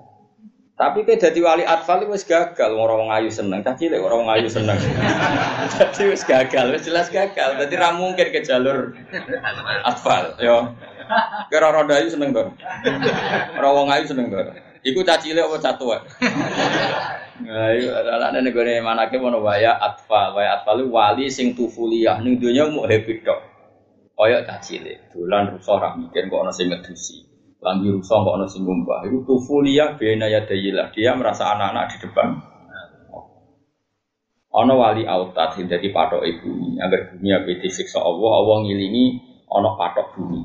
Tapi 0.79 1.03
kayak 1.03 1.19
jadi 1.19 1.39
wali 1.43 1.67
atfal 1.67 1.99
itu 1.99 2.15
gagal, 2.23 2.71
orang 2.71 3.03
orang 3.03 3.11
ayu 3.19 3.27
seneng, 3.27 3.59
caci 3.59 3.91
cilik 3.91 3.99
orang 3.99 4.31
ayu 4.31 4.47
seneng. 4.47 4.79
jadi 5.75 6.03
wis 6.07 6.23
gagal, 6.23 6.71
wis 6.71 6.87
jelas 6.87 7.11
gagal. 7.11 7.59
Jadi 7.59 7.75
ra 7.75 7.91
mungkin 7.91 8.31
ke 8.31 8.39
jalur 8.47 8.95
atfal, 9.83 10.39
yo. 10.39 10.71
Kira 11.51 11.75
orang 11.75 11.91
ayu 11.99 12.07
seneng 12.07 12.31
dong. 12.31 12.55
Orang 13.59 13.71
orang 13.75 13.99
ayu 13.99 14.07
seneng 14.07 14.31
dong. 14.31 14.55
Iku 14.79 15.03
caci 15.03 15.35
cilik 15.35 15.51
apa 15.51 15.59
catuan? 15.59 15.99
Nah, 17.43 17.71
iya, 17.75 17.99
adalah 17.99 18.31
yang 18.35 18.83
mana 18.83 19.11
kita 19.11 19.19
mau 19.19 19.35
waya 19.43 19.75
atfal, 19.75 20.31
waya 20.31 20.63
atfal 20.63 20.79
wali 20.87 21.27
sing 21.27 21.59
tufuliyah, 21.59 22.23
nih 22.23 22.39
dunia 22.39 22.71
mau 22.71 22.87
happy 22.87 23.19
dok. 23.19 23.39
Kaya 24.15 24.47
cacile, 24.47 25.11
dolan 25.11 25.55
rusak 25.55 25.75
ora 25.75 25.95
mikir 25.95 26.31
kok 26.31 26.55
sing 26.55 26.71
ngedusi. 26.71 27.38
Lambi 27.59 27.91
rusak 27.91 28.15
kok 28.23 28.35
ana 28.39 28.47
sing 28.47 28.63
ngumbah. 28.63 29.03
Iku 29.03 29.27
tufuliyah 29.27 29.99
bena 29.99 30.31
ya 30.31 30.47
dayilah. 30.47 30.95
Dia 30.95 31.11
merasa 31.15 31.51
anak-anak 31.51 31.85
di 31.91 31.97
depan. 32.07 32.27
Ana 34.49 34.73
wali 34.73 35.03
autat 35.05 35.59
sing 35.59 35.67
dadi 35.67 35.91
patok 35.93 36.25
ibu 36.25 36.79
agar 36.81 37.13
bumi 37.13 37.29
ape 37.35 37.61
disiksa 37.61 38.01
Allah, 38.01 38.31
Allah 38.41 38.57
ngilingi 38.65 39.05
ana 39.51 39.75
patok 39.77 40.17
bumi. 40.17 40.41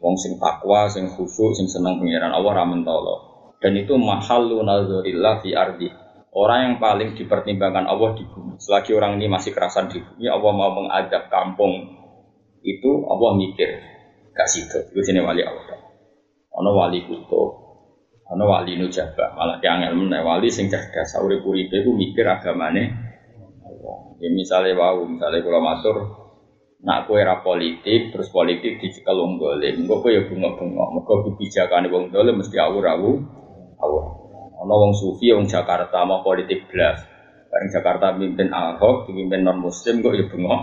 Wong 0.00 0.14
sing 0.18 0.40
takwa, 0.40 0.88
sing 0.90 1.06
khusyuk, 1.06 1.54
sing 1.54 1.70
seneng 1.70 2.02
pengiran 2.02 2.34
Allah 2.34 2.62
ra 2.62 2.64
mentolo 2.66 3.28
dan 3.58 3.74
itu 3.74 3.94
mahallu 3.98 4.62
nazarillah 4.62 5.42
fi 5.42 5.50
ardi. 5.54 5.88
Orang 6.28 6.58
yang 6.62 6.74
paling 6.78 7.18
dipertimbangkan 7.18 7.88
Allah 7.88 8.14
di 8.14 8.22
bumi. 8.26 8.60
Selagi 8.62 8.94
orang 8.94 9.18
ini 9.18 9.26
masih 9.26 9.50
kerasan 9.50 9.90
di 9.90 9.98
bumi, 9.98 10.30
Allah 10.30 10.52
mau 10.54 10.70
mengadap 10.70 11.26
kampung 11.30 11.98
itu 12.62 12.90
Allah 13.06 13.38
mikir 13.38 13.97
gak 14.38 14.46
situ. 14.46 14.78
Itu 14.94 15.02
sini 15.02 15.18
wali 15.18 15.42
Allah. 15.42 15.82
Ono 16.54 16.70
wali 16.78 17.02
kutub, 17.02 17.50
ono 18.30 18.44
wali 18.46 18.78
nujaba, 18.78 19.34
malah 19.34 19.58
yang 19.58 19.90
ilmu 19.90 20.06
wali 20.22 20.46
sing 20.46 20.70
cerdas. 20.70 21.10
Sauri 21.10 21.42
uripe 21.42 21.82
ku 21.82 21.90
mikir 21.98 22.22
agamane 22.22 22.86
Allah. 23.66 23.98
Ya 24.22 24.30
misalnya 24.30 24.78
wau, 24.78 25.06
misalnya 25.10 25.42
kalau 25.42 25.62
matur 25.62 25.96
nak 26.78 27.10
kue 27.10 27.18
era 27.18 27.42
politik 27.42 28.14
terus 28.14 28.30
politik 28.30 28.78
dicekel 28.78 29.18
wong 29.18 29.42
dolim 29.42 29.82
engko 29.82 29.98
kowe 29.98 30.14
ya 30.14 30.22
bunga-bunga 30.30 30.94
mergo 30.94 31.26
kebijakane 31.26 31.90
mesti 31.90 32.54
awur-awur 32.54 33.18
Allah. 33.82 34.06
Ono 34.62 34.74
wong 34.74 34.92
sufi 34.94 35.34
wong 35.34 35.50
Jakarta 35.50 36.06
mau 36.06 36.22
politik 36.22 36.70
belas. 36.70 37.02
Bareng 37.48 37.70
Jakarta 37.72 38.12
pimpin 38.12 38.52
Ahok, 38.52 39.08
dipimpin 39.08 39.40
non 39.40 39.58
Muslim 39.62 40.04
kok 40.04 40.12
ya 40.12 40.28
bengok. 40.28 40.62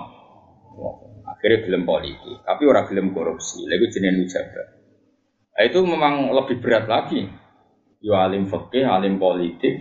Akhirnya 1.45 1.61
gelem 1.61 1.85
politik, 1.85 2.41
tapi 2.41 2.65
orang 2.65 2.89
gelem 2.89 3.13
korupsi. 3.13 3.69
Lagi 3.69 3.85
jenis 3.93 4.17
ujaga. 4.17 4.63
Nah, 5.53 5.61
itu 5.61 5.77
memang 5.85 6.33
lebih 6.33 6.57
berat 6.57 6.89
lagi. 6.89 7.21
Yo 8.01 8.17
alim 8.17 8.49
fakih, 8.49 8.81
alim 8.81 9.21
politik, 9.21 9.77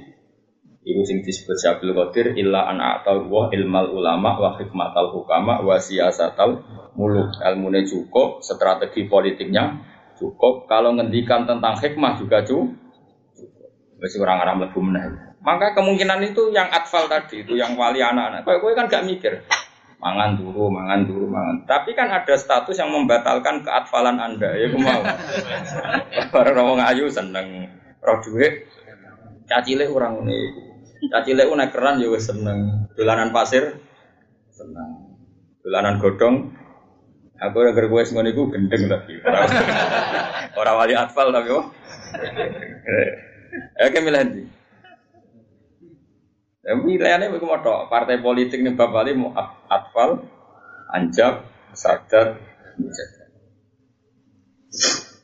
Iku 0.84 1.00
sing 1.08 1.24
disebut 1.24 1.56
Syabil 1.56 1.96
Qadir 1.96 2.36
illa 2.36 2.68
an 2.68 2.76
a'tal 2.76 3.24
wa 3.32 3.48
ilmal 3.48 3.88
ulama 3.96 4.36
wa 4.36 4.60
hikmatal 4.60 5.16
hukama 5.16 5.64
wa 5.64 5.80
siyasatal 5.80 6.60
muluk. 7.00 7.32
Ilmune 7.40 7.88
cukup, 7.88 8.44
strategi 8.44 9.08
politiknya 9.08 9.80
cukup. 10.20 10.68
Kalau 10.68 10.92
ngendikan 10.92 11.48
tentang 11.48 11.80
hikmah 11.80 12.20
juga 12.20 12.44
cukup. 12.44 12.76
Masih 13.96 14.20
orang 14.20 14.44
Arab 14.44 14.68
lebih 14.68 14.84
meneh. 14.84 15.32
Maka 15.40 15.72
kemungkinan 15.72 16.20
itu 16.28 16.52
yang 16.52 16.68
atfal 16.68 17.08
tadi 17.08 17.40
itu 17.48 17.56
yang 17.56 17.72
wali 17.80 18.04
anak-anak. 18.04 18.44
Kau 18.44 18.68
kan 18.76 18.84
gak 18.84 19.08
mikir 19.08 19.40
mangan 20.04 20.36
dulu, 20.36 20.68
mangan 20.68 21.00
dulu, 21.08 21.24
mangan. 21.32 21.64
Tapi 21.64 21.96
kan 21.96 22.12
ada 22.12 22.36
status 22.36 22.76
yang 22.76 22.92
membatalkan 22.92 23.64
keatfalan 23.64 24.20
anda. 24.20 24.52
Ya 24.52 24.68
mau. 24.76 25.00
Para 26.28 26.52
orang 26.60 26.84
ayu 26.92 27.08
seneng 27.08 27.72
roh 28.04 28.20
duit. 28.20 28.68
Cacile 29.48 29.88
orang 29.88 30.20
ini. 30.28 30.38
Cacile 31.08 31.48
udah 31.48 31.68
keran 31.72 31.96
juga 31.96 32.20
ya 32.20 32.28
seneng. 32.28 32.60
Dolanan 32.92 33.32
pasir 33.32 33.80
seneng. 34.52 35.16
Dolanan 35.64 35.96
godong 35.96 36.52
Aku 37.34 37.66
yang 37.66 37.74
gue 37.74 38.30
gue 38.30 38.46
gendeng 38.46 38.82
tapi 38.86 39.18
orang 40.54 40.76
wali 40.78 40.94
atfal 40.94 41.34
tapi 41.34 41.50
oh. 41.50 41.66
Ya 43.74 43.90
ke 43.90 43.98
milih 43.98 44.22
ndi? 44.22 44.42
Ya 46.62 46.72
milihane 46.78 47.26
iku 47.28 47.44
moto 47.44 47.90
partai 47.90 48.22
politik 48.22 48.62
nih 48.62 48.78
Bapak 48.78 49.10
mau 49.18 49.34
atfal, 49.70 50.24
anjab, 50.92 51.46
sadar, 51.74 52.38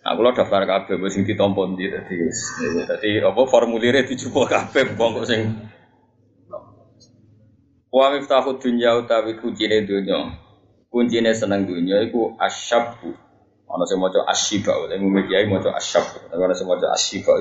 Nah, 0.00 0.16
kalau 0.16 0.32
daftar 0.32 0.64
kabeh 0.64 0.96
wis 0.96 1.12
sing 1.12 1.28
ditampa 1.28 1.60
ndi 1.76 1.92
dadi 1.92 2.24
dadi 2.88 3.10
apa 3.20 3.40
formulire 3.44 4.00
dijupuk 4.06 4.48
kabeh 4.48 4.96
wong 4.96 5.20
kok 5.20 5.28
sing 5.28 5.42
Wa 7.90 8.14
miftahu 8.14 8.62
dunya 8.62 8.94
utawi 8.94 9.34
kuncine 9.34 9.82
dunya. 9.82 10.38
Kuncine 10.94 11.34
seneng 11.34 11.66
dunya 11.66 11.98
iku 12.06 12.38
asyabu. 12.38 13.10
Ana 13.66 13.82
sing 13.82 13.98
maca 13.98 14.22
asyiba, 14.30 14.86
lha 14.86 14.94
mugi 14.98 15.34
maca 15.50 15.74
asyab. 15.74 16.30
Ana 16.30 16.54
sing 16.54 16.70
maca 16.70 16.86
asyiba. 16.94 17.34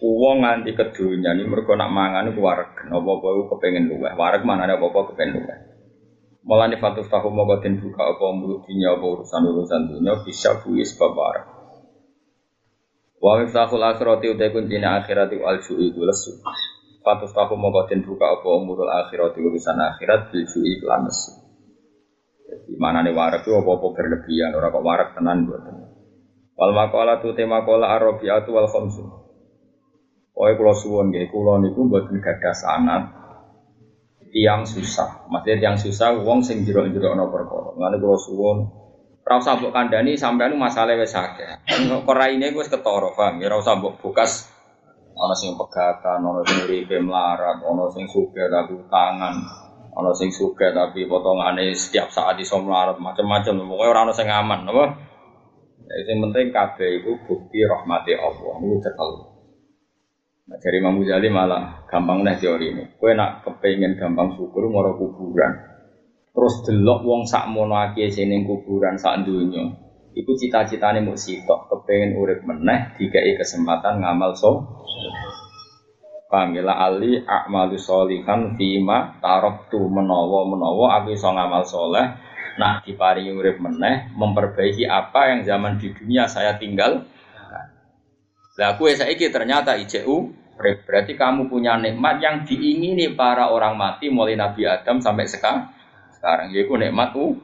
Uang 0.00 0.44
nganti 0.44 0.72
kedunya 0.76 1.32
ini 1.36 1.48
mereka 1.48 1.76
nak 1.76 1.92
mangan 1.92 2.28
itu 2.32 2.40
warek, 2.40 2.88
nopo 2.88 3.20
apa 3.20 3.56
kepengen 3.56 3.88
luweh. 3.92 4.12
Warek 4.12 4.44
mana 4.44 4.64
ada 4.68 4.76
apa 4.76 4.88
kepengen 5.12 5.40
luweh. 5.40 5.58
Malah 6.46 6.70
nih 6.70 6.78
fatus 6.78 7.10
tahu 7.10 7.26
mau 7.34 7.42
batin 7.42 7.82
buka 7.82 8.06
apa 8.06 8.22
mulut 8.30 8.62
dunia 8.62 8.94
apa 8.94 9.02
urusan 9.02 9.42
urusan 9.50 9.80
dunia 9.90 10.14
bisa 10.22 10.62
buis 10.62 10.94
warek. 10.94 11.46
Wa 13.18 13.42
miftahul 13.42 13.82
akhirati 13.82 14.30
utai 14.30 14.54
kuncinya 14.54 15.02
akhirati 15.02 15.42
al 15.42 15.58
itu 15.58 16.00
lesu. 16.06 16.38
Fatus 17.02 17.34
tahu 17.34 17.58
mau 17.58 17.74
batin 17.74 18.06
buka 18.06 18.38
apa 18.38 18.46
umurul 18.46 18.86
akhirati 18.86 19.42
urusan 19.42 19.74
akhirat 19.74 20.30
bil 20.30 20.46
su'i 20.46 20.78
kelan 20.78 21.10
lesu. 21.10 21.34
Jadi 22.46 22.78
mana 22.78 23.02
nih 23.02 23.10
warek 23.10 23.42
itu 23.42 23.50
apa-apa 23.50 23.86
berlebihan, 23.90 24.54
orang 24.54 24.70
kok 24.70 24.84
warek 24.86 25.08
tenan 25.18 25.50
buat 25.50 25.66
Wal 26.56 26.72
makola 26.72 27.18
tu 27.18 27.34
tema 27.34 27.66
kola 27.66 27.90
arabiatu 27.90 28.54
wal 28.54 28.70
khamsun. 28.70 29.25
Pokoknya 30.36 30.52
kalau 30.60 30.74
suwon 30.76 31.06
gak, 31.16 31.32
kalau 31.32 31.56
niku 31.64 31.88
buat 31.88 32.12
gadah 32.12 32.52
sanat 32.52 33.02
tiang 34.36 34.68
susah. 34.68 35.24
Maksudnya 35.32 35.56
tiang 35.64 35.76
susah, 35.80 36.12
uang 36.20 36.44
sing 36.44 36.60
jero-jero 36.68 37.16
no 37.16 37.32
perkara. 37.32 37.72
Lalu 37.72 37.96
kalau 38.04 38.20
suwon, 38.20 38.56
rasa 39.24 39.56
mbok 39.56 39.72
kandani 39.72 40.12
sampai 40.12 40.52
anu 40.52 40.60
masalah 40.60 40.92
wes 41.00 41.16
akeh. 41.16 41.64
Korai 42.04 42.36
ini 42.36 42.52
gue 42.52 42.68
ketoro, 42.68 43.16
paham? 43.16 43.40
Ya 43.40 43.48
rasa 43.48 43.80
mbok 43.80 43.96
bukas 44.04 44.44
ono 45.16 45.32
sing 45.32 45.56
pegatan, 45.56 46.20
ono 46.20 46.44
sing 46.44 46.68
uripe 46.68 47.00
melarat, 47.00 47.64
ono 47.64 47.88
sing 47.88 48.04
suka 48.04 48.52
tapi 48.52 48.76
tangan. 48.92 49.36
Ono 49.96 50.12
sing 50.12 50.28
suka 50.28 50.68
tapi 50.76 51.08
potongane 51.08 51.72
setiap 51.72 52.12
saat 52.12 52.36
iso 52.36 52.60
melarat 52.60 53.00
macam-macam. 53.00 53.64
Pokoknya 53.64 53.88
orang 53.88 54.04
ono 54.04 54.12
sing 54.12 54.28
aman, 54.28 54.68
apa? 54.68 54.84
Yang 56.04 56.18
penting 56.28 56.46
kabeh 56.52 56.90
itu 57.00 57.16
bukti 57.24 57.64
rahmati 57.64 58.12
Allah. 58.12 58.54
Itu 58.60 58.76
cekel. 58.84 59.35
Nah, 60.46 60.62
dari 60.62 60.78
Imam 60.78 61.02
Ghazali 61.02 61.26
malah 61.26 61.82
gampang 61.90 62.22
nih 62.22 62.38
teori 62.38 62.70
ini. 62.70 62.84
Kue 62.94 63.18
nak 63.18 63.42
kepengen 63.42 63.98
gampang 63.98 64.38
syukur 64.38 64.70
moro 64.70 64.94
kuburan. 64.94 65.58
Terus 66.30 66.54
delok 66.62 67.02
wong 67.02 67.26
sak 67.26 67.50
mono 67.50 67.74
akeh 67.74 68.06
sing 68.06 68.30
kuburan 68.46 68.94
sak 68.94 69.26
dunya. 69.26 69.74
Iku 70.14 70.32
cita-citane 70.38 71.02
mau 71.02 71.18
sitok, 71.18 71.66
kepengen 71.66 72.14
urip 72.16 72.46
meneh 72.46 72.94
dikai 72.94 73.34
kesempatan 73.34 74.00
ngamal 74.00 74.38
so. 74.38 74.62
Pamila 76.26 76.74
ya? 76.74 76.90
ali 76.90 77.22
akmalu 77.22 77.78
solihan 77.78 78.58
fima 78.58 79.18
tarok 79.22 79.70
tu 79.70 79.78
menowo 79.78 80.42
menowo 80.50 80.90
aku 80.90 81.14
iso 81.14 81.30
ngamal 81.30 81.62
soleh 81.62 82.02
nah 82.58 82.82
diparingi 82.82 83.30
urip 83.30 83.62
meneh 83.62 84.10
memperbaiki 84.10 84.90
apa 84.90 85.30
yang 85.30 85.40
zaman 85.46 85.78
di 85.78 85.94
dunia 85.94 86.26
saya 86.26 86.58
tinggal 86.58 87.06
lah 88.56 88.76
aku 88.76 88.88
saiki 88.88 89.28
ternyata 89.28 89.76
ICU 89.76 90.32
berarti 90.56 91.12
kamu 91.12 91.52
punya 91.52 91.76
nikmat 91.76 92.16
yang 92.24 92.36
diingini 92.48 93.12
para 93.12 93.52
orang 93.52 93.76
mati 93.76 94.08
mulai 94.08 94.40
Nabi 94.40 94.64
Adam 94.64 95.04
sampai 95.04 95.28
sekarang 95.28 95.68
sekarang 96.16 96.52
yaitu 96.56 96.72
nikmat 96.76 97.12
u 97.16 97.36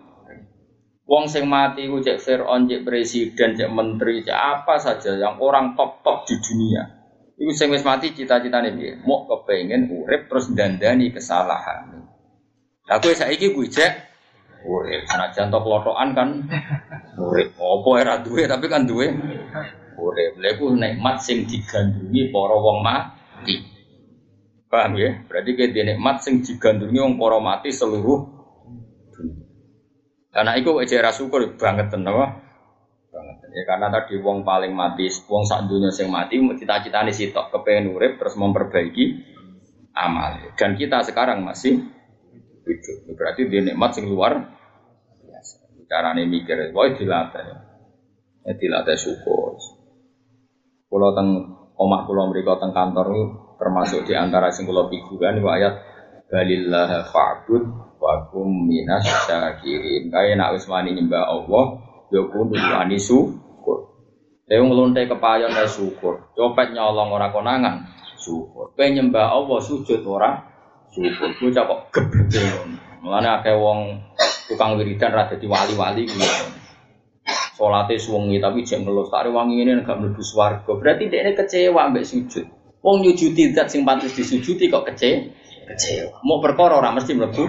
Wong 1.03 1.29
sing 1.29 1.45
mati 1.45 1.91
ku 1.91 2.01
cek 2.01 2.23
Fir'aun, 2.25 2.71
cek 2.71 2.89
presiden, 2.89 3.53
cek 3.59 3.69
menteri, 3.69 4.25
cek 4.25 4.33
apa 4.33 4.81
saja 4.81 5.13
yang 5.19 5.37
orang 5.45 5.77
top-top 5.77 6.25
di 6.25 6.41
dunia 6.41 7.03
Iku 7.37 7.51
sing 7.53 7.75
wis 7.75 7.83
mati 7.83 8.15
cita-citane 8.15 8.71
piye? 8.71 9.03
Mau 9.03 9.27
kepengen 9.27 9.91
urip 9.91 10.31
terus 10.31 10.55
dandani 10.55 11.11
kesalahan. 11.11 12.07
Aku 12.87 13.11
saiki 13.11 13.51
kuwi 13.51 13.67
cek 13.67 13.93
urip. 14.63 15.11
Senajan 15.11 15.51
tok 15.51 15.67
lotokan 15.67 16.15
kan 16.15 16.29
urip. 17.19 17.51
Apa 17.59 17.91
era 17.99 18.15
duwe 18.23 18.47
tapi 18.47 18.71
kan 18.71 18.87
duwe 18.87 19.11
urip. 19.99 20.39
Lha 20.41 20.49
iku 20.57 20.73
nikmat 20.73 21.21
sing 21.21 21.45
digandrungi 21.45 22.33
para 22.33 22.57
wong 22.57 22.79
mati. 22.81 23.57
Paham 24.69 24.97
ya? 24.97 25.21
Berarti 25.29 25.51
kayak 25.53 25.97
nikmat 25.97 26.25
sing 26.25 26.41
digandrungi 26.41 26.99
wong 27.01 27.15
para 27.21 27.39
mati 27.41 27.69
seluruh 27.73 28.21
dunia. 29.13 29.47
Karena 30.33 30.53
itu 30.57 30.71
ejera 30.81 31.13
syukur 31.13 31.45
banget 31.61 31.93
tenan 31.93 32.41
Ya 33.53 33.69
karena 33.69 33.93
tadi 33.93 34.17
wong 34.17 34.49
paling 34.49 34.73
mati, 34.73 35.13
wong 35.29 35.45
sak 35.45 35.69
dunia 35.69 35.93
sing 35.93 36.09
mati 36.09 36.41
cita-citane 36.41 37.13
sitok 37.13 37.53
kepengen 37.53 37.93
urip 37.93 38.17
terus 38.17 38.33
memperbaiki 38.41 39.29
amal. 39.93 40.57
Dan 40.57 40.81
kita 40.81 41.05
sekarang 41.05 41.45
masih 41.45 41.85
hidup. 42.65 43.13
Berarti 43.13 43.53
dia 43.53 43.61
nikmat 43.61 43.93
sing 43.93 44.09
luar 44.09 44.41
biasa. 45.21 45.69
Carane 45.85 46.25
mikir, 46.25 46.73
wae 46.73 46.97
dilatih. 46.97 47.45
Ya 48.49 48.53
dilatih 48.57 48.97
syukur. 48.97 49.61
Kalau 50.93 51.17
teng 51.17 51.29
omah 51.81 52.05
kula 52.05 52.29
mriku 52.29 52.61
teng 52.61 52.77
kantor 52.77 53.09
termasuk 53.57 54.05
di 54.05 54.13
antara 54.13 54.53
sing 54.53 54.69
kula 54.69 54.93
figuran 54.93 55.41
iku 55.41 55.49
ayat 55.49 55.75
balillah 56.29 57.09
fa'bud 57.09 57.65
wa 57.97 58.29
kum 58.29 58.69
minas 58.69 59.09
syakirin. 59.25 60.13
Kaya 60.13 60.37
nak 60.37 60.53
wis 60.53 60.69
wani 60.69 60.93
nyembah 60.93 61.25
Allah, 61.33 61.65
ya 62.13 62.21
kudu 62.29 62.61
wani 62.61 63.01
Dewa 64.43 64.69
ngeluntai 64.69 65.09
kepayon 65.09 65.55
ya 65.55 65.65
syukur. 65.65 66.29
Copet 66.37 66.77
nyolong 66.77 67.09
ora 67.09 67.33
konangan 67.33 67.89
syukur. 68.21 68.77
Kowe 68.77 68.85
nyembah 68.85 69.33
Allah 69.33 69.59
sujud 69.65 70.05
ora 70.05 70.45
syukur. 70.93 71.33
Bocah 71.41 71.65
kok 71.65 71.81
geblek. 71.89 72.69
Mulane 73.01 73.41
akeh 73.41 73.57
wong 73.57 73.97
tukang 74.53 74.77
wiridan 74.77 75.17
ra 75.17 75.25
dadi 75.25 75.49
wali-wali. 75.49 76.05
Salate 77.53 77.99
suwengi 78.01 78.41
tapi 78.41 78.65
jek 78.65 78.83
ngelus 78.83 79.13
tare 79.13 79.29
wangi 79.29 79.61
ini 79.61 79.83
gak 79.85 79.99
mlebu 79.99 80.23
swarga. 80.25 80.73
Berarti 80.73 81.13
dekne 81.13 81.37
kecewa 81.37 81.93
mbek 81.93 82.05
sujud. 82.07 82.47
Wong 82.83 83.07
nyujudi 83.07 83.55
zat 83.55 83.71
sing 83.71 83.87
pantes 83.87 84.15
disujudi 84.17 84.73
kok 84.73 84.89
kecewa. 84.89 85.31
Kecewa. 85.71 86.23
Mau 86.27 86.43
perkara 86.43 86.79
ora 86.81 86.91
mesti 86.91 87.15
mlebu. 87.15 87.45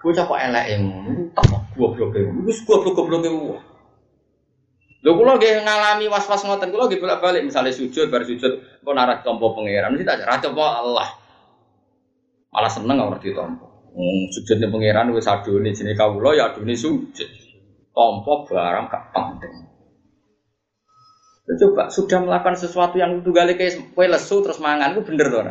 Bocah 0.00 0.24
kok 0.28 0.40
eleke 0.40 0.74
ngono. 0.80 1.32
Tak 1.32 1.44
gobloke. 1.76 2.20
Wis 2.44 2.60
goblok-gobloke 2.68 3.28
wong. 3.28 3.60
Lho 5.04 5.12
kula 5.20 5.36
nggih 5.36 5.60
ngalami 5.68 6.08
was-was 6.08 6.48
ngoten 6.48 6.72
kula 6.72 6.88
nggih 6.88 6.96
bolak-balik 6.96 7.44
misalnya 7.44 7.76
sujud 7.76 8.08
bar 8.08 8.24
sujud 8.24 8.80
kok 8.80 8.94
narak 8.96 9.20
tompo 9.20 9.52
pangeran 9.52 9.92
mesti 9.92 10.08
tak 10.08 10.24
ra 10.24 10.40
Allah. 10.40 11.08
Malah 12.48 12.72
seneng 12.72 12.96
ora 13.04 13.20
ditompo. 13.20 13.92
Hmm, 13.92 14.32
sujudnya 14.32 14.72
pangeran 14.72 15.12
wis 15.12 15.28
adune 15.28 15.76
jenenge 15.76 16.00
kawula 16.00 16.32
ya 16.32 16.48
adune 16.48 16.72
sujud. 16.72 17.43
Tompo 17.94 18.42
barang 18.50 18.90
gak 18.90 19.04
penting. 19.14 19.54
Coba 21.44 21.86
sudah 21.86 22.18
melakukan 22.24 22.58
sesuatu 22.58 22.98
yang 22.98 23.22
tunggal 23.22 23.46
kayak 23.54 23.94
kue 23.94 24.10
lesu 24.10 24.42
terus 24.42 24.58
mangan 24.58 24.96
itu 24.96 25.06
bener 25.06 25.30
tuh 25.30 25.44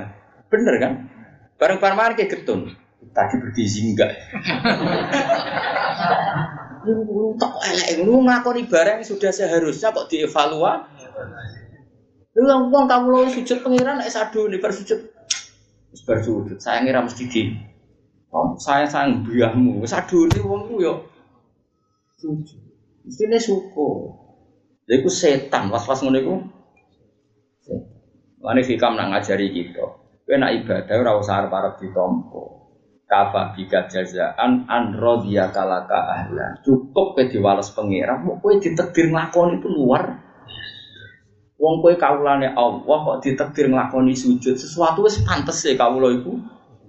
Bener 0.51 0.75
kan? 0.81 0.93
Bareng 1.55 1.79
bareng 1.79 2.17
kayak 2.19 2.29
getun. 2.33 2.75
Tadi 3.13 3.35
bergizi 3.39 3.93
enggak? 3.93 4.11
Lu 6.83 7.31
tak 7.39 7.63
elek, 7.63 8.03
lu 8.03 8.27
ngakoni 8.27 8.67
barang 8.67 9.07
sudah 9.07 9.31
seharusnya 9.31 9.95
kok 9.95 10.11
dievaluasi. 10.11 11.07
Lu 12.35 12.43
yang 12.43 12.67
uang 12.67 12.91
kamu 12.91 13.07
lo 13.07 13.23
sujud 13.31 13.63
pengiran, 13.63 14.03
nek 14.03 14.11
sadu 14.11 14.51
nih 14.51 14.59
bersujud, 14.59 14.99
bersujud. 16.03 16.59
Saya 16.59 16.83
ngira 16.83 16.99
mesti 16.99 17.23
di, 17.31 17.55
oh, 18.35 18.59
saya 18.59 18.83
sayang 18.83 19.23
biahmu, 19.23 19.87
sadu 19.87 20.27
nih 20.27 20.43
uang 20.43 20.75
lu 20.75 21.07
nih 22.23 23.41
suko. 23.41 23.89
Jadi 24.83 24.99
aku 24.99 25.09
setan, 25.11 25.71
was-was 25.71 26.03
ngono 26.03 26.17
iku. 26.19 26.35
Fikam 28.43 28.99
nak 28.99 29.15
ngajari 29.15 29.51
kita. 29.55 29.85
Kowe 30.23 30.35
nak 30.39 30.51
ibadah 30.55 30.95
ora 30.99 31.11
usah 31.19 31.43
arep-arep 31.43 31.83
ditampa 31.83 32.63
kafa 33.13 33.53
bika 33.53 33.85
jazaan 33.85 34.65
an 34.65 34.97
rodiya 34.97 35.53
kalaka 35.53 36.01
ahlan 36.01 36.57
cukup 36.65 37.13
ke 37.13 37.29
diwales 37.29 37.69
pengira 37.77 38.17
mau 38.17 38.41
kue 38.41 38.57
ditekdir 38.57 39.13
ngelakoni 39.13 39.61
itu 39.61 39.69
luar 39.69 40.17
wong 41.61 41.85
kue 41.85 41.93
kaulane 41.99 42.49
Allah 42.57 42.97
kok 43.05 43.19
ditekdir 43.21 43.69
ngelakoni 43.69 44.17
sujud 44.17 44.57
sesuatu 44.57 45.05
wis 45.05 45.21
pantes 45.21 45.61
ya 45.61 45.77
kaulo 45.77 46.09
itu 46.09 46.33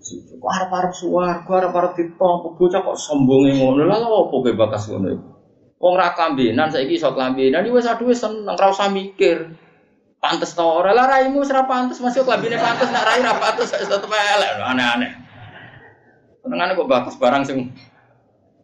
kok 0.05 0.37
kok 0.37 0.53
harap 1.49 1.73
harap 1.73 1.93
ditompo 1.97 2.53
bocah 2.61 2.81
kok 2.85 2.97
sombongnya 3.01 3.57
ngono? 3.57 3.89
Lah 3.89 4.05
apa 4.05 4.29
kowe 4.29 4.53
bakas 4.53 4.93
ngono? 4.93 5.07
Itu 5.09 5.35
wong 5.85 6.01
ra 6.01 6.17
kambinan 6.17 6.73
saiki 6.73 6.97
iso 6.97 7.13
kambinan 7.13 7.69
wis 7.69 7.85
aduh 7.85 8.09
wis 8.09 8.25
seneng 8.25 8.57
ra 8.57 8.73
usah 8.73 8.89
mikir. 8.89 9.53
Pantes 10.17 10.57
to 10.57 10.65
ora? 10.65 10.97
Lah 10.97 11.05
raimu 11.05 11.45
ora 11.45 11.69
pantes 11.69 12.01
masih 12.01 12.25
klambine 12.25 12.57
pantes 12.57 12.89
nak 12.89 13.05
rai 13.05 13.21
ra 13.21 13.37
pantes 13.37 13.69
tetep 13.69 14.09
elek. 14.09 14.51
Aneh-aneh. 14.65 15.13
Senengane 16.41 16.73
kok 16.73 16.89
bagus 16.89 17.21
barang 17.21 17.45
sing 17.45 17.69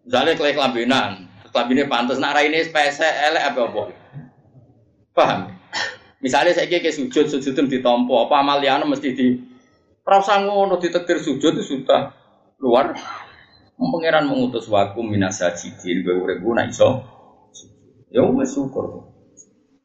misalnya 0.09 0.33
kelek 0.41 0.57
kelambinan, 0.57 1.29
kelambine 1.53 1.85
pantas 1.85 2.17
nak 2.17 2.33
raine 2.33 2.65
spese 2.65 3.05
elek 3.05 3.53
apa 3.53 3.61
apa. 3.69 3.83
Paham? 5.13 5.41
Misalnya 6.21 6.53
saya 6.53 6.69
kayak 6.69 6.93
sujud, 6.93 7.33
sujud 7.33 7.53
itu 7.57 7.81
ditompo, 7.81 8.29
apa 8.29 8.45
amaliana 8.45 8.85
mesti 8.85 9.17
di 9.17 9.27
rasa 10.11 10.43
ngono 10.43 10.83
ditetir 10.83 11.23
sujud 11.23 11.55
itu 11.55 11.63
sudah 11.63 12.11
luar. 12.59 12.99
Pangeran 13.81 14.29
mengutus 14.29 14.69
waku 14.69 15.01
minasajidin, 15.01 16.05
gue 16.05 16.13
urip 16.13 16.45
nak 16.53 16.69
iso. 16.69 17.01
Ya 18.13 18.21
wis 18.27 18.53
syukur. 18.53 19.09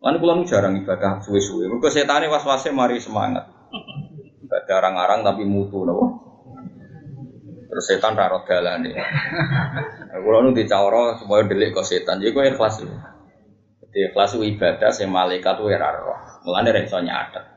Lan 0.04 0.20
kula 0.20 0.44
jarang 0.44 0.76
ibadah 0.76 1.24
suwe-suwe. 1.24 1.72
Mergo 1.72 1.88
setane 1.88 2.28
was-wase 2.28 2.76
mari 2.76 3.00
semangat. 3.00 3.48
Ibadah 4.44 4.76
arang-arang 4.84 5.24
tapi 5.24 5.48
mutu 5.48 5.88
napa? 5.88 6.12
Terus 7.72 7.86
setan 7.88 8.20
raro 8.20 8.44
dalan 8.44 8.84
ya. 8.84 9.00
Kalau 10.12 10.44
nu 10.44 10.52
dicawro 10.52 11.16
supaya 11.16 11.48
delik 11.48 11.72
kok 11.72 11.88
setan, 11.88 12.20
jadi 12.20 12.36
gue 12.36 12.44
ikhlas 12.52 12.84
lu. 12.84 12.92
Jadi 13.80 14.12
ikhlas 14.12 14.36
ibadah, 14.36 14.92
saya 14.92 15.08
malaikat 15.08 15.56
itu 15.56 15.72
raro. 15.72 16.20
Mulanya 16.44 16.76
reso 16.76 17.00
nyatet. 17.00 17.55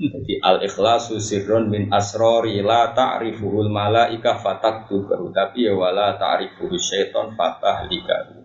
Jadi 0.00 0.40
al 0.40 0.64
ikhlasu 0.64 1.20
sirrun 1.20 1.68
min 1.68 1.92
asrori 1.92 2.64
la 2.64 2.96
ta'rifuhul 2.96 3.68
malaika 3.68 4.40
fatak 4.40 4.88
tubahu 4.88 5.28
tapi 5.28 5.68
ya 5.68 5.76
wala 5.76 6.16
ta'rifuhu 6.16 6.72
syaiton 6.80 7.36
fatah 7.36 7.84
likahu. 7.84 8.40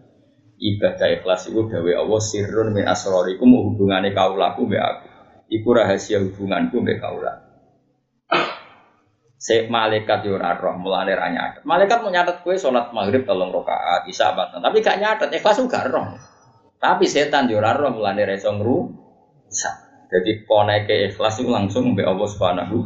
Ibadah 0.59 1.15
ikhlas 1.15 1.47
itu 1.47 1.63
dawe 1.71 1.91
Allah 1.95 2.19
sirrun 2.19 2.75
min 2.75 2.83
asrori 2.83 3.39
ku 3.39 3.47
mau 3.47 3.71
hubungannya 3.71 4.11
kaulaku 4.11 4.67
be 4.67 4.75
aku. 4.75 5.07
Iku 5.47 5.67
rahasia 5.71 6.19
hubunganku 6.19 6.83
be 6.83 6.99
kaulaku. 6.99 7.47
Se 9.39 9.71
malaikat 9.71 10.27
yo 10.27 10.35
ora 10.35 10.59
roh, 10.59 10.75
mulane 10.75 11.15
ra 11.15 11.31
nyatet. 11.31 11.63
Malaikat 11.63 12.03
mau 12.03 12.11
nyatet 12.11 12.41
kowe 12.43 12.57
salat 12.57 12.89
maghrib 12.91 13.23
tolong 13.23 13.53
rakaat, 13.53 14.09
isya 14.09 14.33
batan. 14.33 14.57
Tapi 14.57 14.81
gak 14.81 14.97
nyatet, 14.97 15.29
ikhlas 15.37 15.61
gak 15.69 15.85
roh. 15.93 16.17
Tapi 16.81 17.05
setan 17.05 17.45
yo 17.45 17.61
ora 17.61 17.77
roh, 17.77 17.93
mulane 17.93 18.25
ra 18.25 18.33
iso. 18.33 18.49
Jadi 20.05 20.45
koneke 20.45 21.09
ikhlas 21.09 21.41
itu 21.41 21.49
langsung 21.49 21.93
mbek 21.93 22.05
Allah 22.05 22.27
Subhanahu 22.29 22.77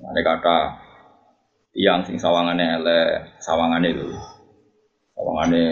Ada 0.00 0.20
kata 0.26 0.56
tiang 1.70 2.02
sing 2.02 2.18
sawangane 2.18 2.66
elek, 2.82 3.38
sawangane 3.38 3.94
lho. 3.94 4.10
Sawangane 5.14 5.62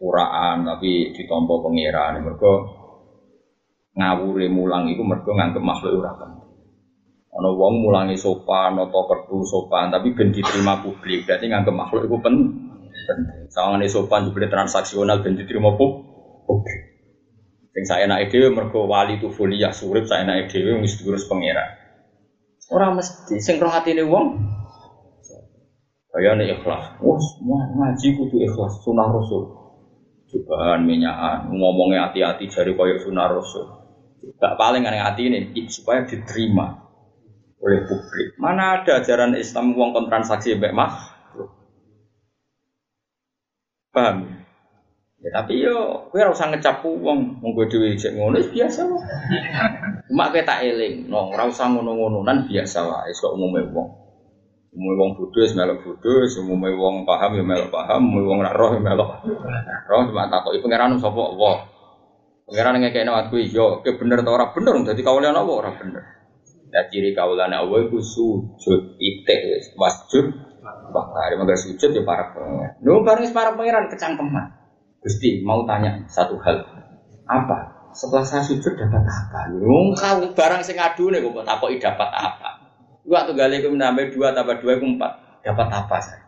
kuraan 0.00 0.64
tapi 0.64 1.12
ditompo 1.12 1.60
pangeran 1.60 2.24
mergo 2.24 2.54
ngawure 3.92 4.48
mulang 4.48 4.88
iku 4.88 5.04
mergo 5.04 5.36
nganggep 5.36 5.60
makhluk 5.60 6.00
penting. 6.00 6.48
Ana 7.32 7.48
wong 7.48 7.84
mulangi 7.84 8.16
sopan, 8.16 8.76
atau 8.76 9.08
kertu 9.08 9.40
sopan, 9.48 9.88
tapi 9.88 10.12
ben 10.12 10.32
diterima 10.32 10.80
publik. 10.80 11.24
Berarti 11.24 11.48
nganggep 11.48 11.74
makhluk 11.76 12.02
iku 12.08 12.16
penting. 12.20 12.48
Sawangane 13.52 13.88
sopan 13.88 14.24
juga 14.28 14.48
transaksional 14.48 15.20
ben 15.20 15.36
diterima 15.36 15.72
publik. 15.76 16.81
Sing 17.72 17.84
saya 17.88 18.04
naik 18.04 18.28
dhewe 18.28 18.52
mergo 18.52 18.84
wali 18.84 19.16
tu 19.16 19.32
folia 19.32 19.72
surip 19.72 20.04
saya 20.04 20.28
naik 20.28 20.52
dhewe 20.52 20.84
wis 20.84 21.00
diurus 21.00 21.24
pangeran. 21.24 21.72
Ora 22.68 22.92
mesti 22.92 23.40
sing 23.40 23.56
roh 23.60 23.72
atine 23.72 24.04
wong 24.04 24.36
Kayane 26.12 26.44
ikhlas. 26.44 27.00
Wah, 27.00 27.16
semua 27.16 27.72
ngaji 27.72 28.08
kudu 28.20 28.44
ikhlas 28.44 28.84
sunah 28.84 29.08
rasul. 29.08 29.48
Cobaan 30.28 30.84
minyakan 30.84 31.56
ngomongnya 31.56 32.12
hati-hati 32.12 32.52
jari 32.52 32.76
koyok 32.76 33.08
sunah 33.08 33.32
rasul. 33.32 33.64
Gak 34.36 34.60
paling 34.60 34.84
aneh 34.84 35.00
hati 35.00 35.32
ini 35.32 35.48
supaya 35.72 36.04
diterima 36.04 36.84
oleh 37.64 37.80
publik. 37.88 38.36
Mana 38.36 38.84
ada 38.84 39.00
ajaran 39.00 39.32
Islam 39.40 39.72
uang 39.72 39.96
kontransaksi 39.96 40.60
mbak 40.60 40.76
mah? 40.76 40.92
Paham? 43.92 44.41
Ya 45.22 45.30
tapi 45.38 45.62
yo, 45.62 46.10
kowe 46.10 46.18
ora 46.18 46.34
usah 46.34 46.50
ngecap 46.50 46.82
wong, 46.82 47.38
wong 47.38 47.50
kowe 47.54 47.62
cek 47.70 48.18
ngono 48.18 48.42
biasa 48.42 48.82
wae. 48.90 49.38
Cuma 50.10 50.34
kowe 50.34 50.42
tak 50.42 50.66
eling, 50.66 51.06
no, 51.06 51.30
ora 51.30 51.46
usah 51.46 51.70
ngono-ngono 51.70 52.26
nan 52.26 52.50
biasa 52.50 52.82
wae, 52.82 53.14
kok 53.14 53.38
umume 53.38 53.62
wong. 53.70 53.88
Umume 54.74 54.94
wong 54.98 55.10
bodho 55.14 55.38
wis 55.46 55.54
melok 55.54 55.78
bodho, 55.86 56.26
wong 56.26 57.06
paham 57.06 57.38
ya 57.38 57.44
melok 57.46 57.70
paham, 57.70 58.10
umume 58.10 58.26
wong 58.26 58.38
ora 58.42 58.50
roh 58.50 58.74
ya 58.74 58.82
melok. 58.82 59.22
Roh 59.86 60.10
cuma 60.10 60.26
takoki 60.26 60.58
pangeran 60.58 60.98
sapa 60.98 61.22
Allah. 61.22 61.70
Pangeran 62.50 62.82
ngekekno 62.82 63.14
aku 63.14 63.46
yo, 63.46 63.78
ke 63.86 63.94
bener 63.94 64.26
ta 64.26 64.30
ora 64.34 64.50
bener, 64.50 64.74
dadi 64.82 65.06
kawulan 65.06 65.38
apa 65.38 65.52
ora 65.54 65.70
bener. 65.78 66.02
Nah 66.74 66.88
ciri 66.90 67.14
kaulane 67.14 67.54
Allah 67.54 67.78
itu 67.86 68.02
sujud, 68.02 68.98
itik, 68.98 69.70
wasjud, 69.78 70.34
bahkan 70.90 71.38
maka 71.38 71.54
sujud 71.54 71.94
ya 71.94 72.02
para 72.02 72.34
pangeran. 72.34 72.74
Lu 72.82 73.06
bareng 73.06 73.30
para 73.30 73.54
pangeran 73.54 73.86
kecangkeman. 73.86 74.61
Gusti 75.02 75.42
mau 75.42 75.66
tanya 75.66 75.98
satu 76.06 76.38
hal. 76.38 76.62
Apa? 77.26 77.90
Setelah 77.90 78.22
saya 78.22 78.42
sujud 78.46 78.78
dapat 78.78 79.02
apa? 79.02 79.50
Wong 79.58 79.98
kau 79.98 80.22
barang 80.32 80.62
sing 80.62 80.78
adu 80.78 81.10
nih 81.10 81.18
kok 81.20 81.42
takoki 81.42 81.82
dapat 81.82 82.08
apa? 82.08 82.62
Dua 83.02 83.26
tuh 83.26 83.34
gali 83.34 83.58
menambah 83.58 84.14
dua 84.14 84.30
tambah 84.30 84.62
dua 84.62 84.78
itu 84.78 84.86
empat. 84.86 85.12
Dapat 85.42 85.68
apa 85.74 85.96
saya? 85.98 86.22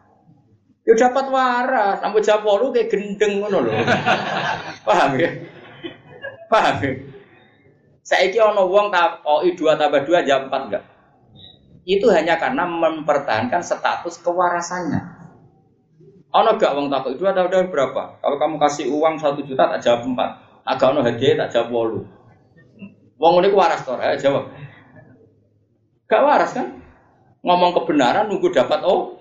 Ya 0.84 0.92
dapat 0.98 1.30
waras. 1.30 2.02
Sampai 2.02 2.20
jawab 2.20 2.60
lu 2.60 2.74
kayak 2.74 2.90
gendeng 2.90 3.40
ngono 3.40 3.62
loh. 3.62 3.74
Paham 4.86 5.16
ya? 5.22 5.30
Paham 6.50 6.76
ya? 6.82 6.92
Saya 8.04 8.28
iki 8.28 8.42
ono 8.42 8.66
wong 8.68 8.90
takoki 8.90 9.54
dua 9.56 9.78
tambah 9.78 10.02
dua 10.02 10.26
jam 10.26 10.50
empat 10.50 10.62
enggak? 10.68 10.84
Itu 11.86 12.10
hanya 12.10 12.36
karena 12.42 12.66
mempertahankan 12.66 13.62
status 13.62 14.18
kewarasannya. 14.20 15.23
Ono 16.34 16.58
gak 16.58 16.74
uang 16.74 16.90
takut 16.90 17.14
itu 17.14 17.22
ada 17.30 17.46
udah 17.46 17.70
berapa? 17.70 18.18
Kalau 18.18 18.36
kamu 18.42 18.58
kasih 18.58 18.90
uang 18.90 19.14
satu 19.22 19.46
juta 19.46 19.70
tak 19.70 19.78
jawab 19.86 20.02
empat. 20.02 20.30
Agak 20.66 20.90
ono 20.90 21.06
hadiah 21.06 21.46
tak 21.46 21.54
jawab 21.54 21.68
walu. 21.70 22.00
Uang 23.22 23.38
ini 23.38 23.54
waras 23.54 23.86
toh, 23.86 23.94
ya 23.94 24.18
jawab. 24.18 24.50
Gak 26.10 26.22
waras 26.26 26.50
kan? 26.58 26.82
Ngomong 27.46 27.70
kebenaran 27.78 28.26
nunggu 28.26 28.50
dapat 28.50 28.82
oh. 28.82 29.14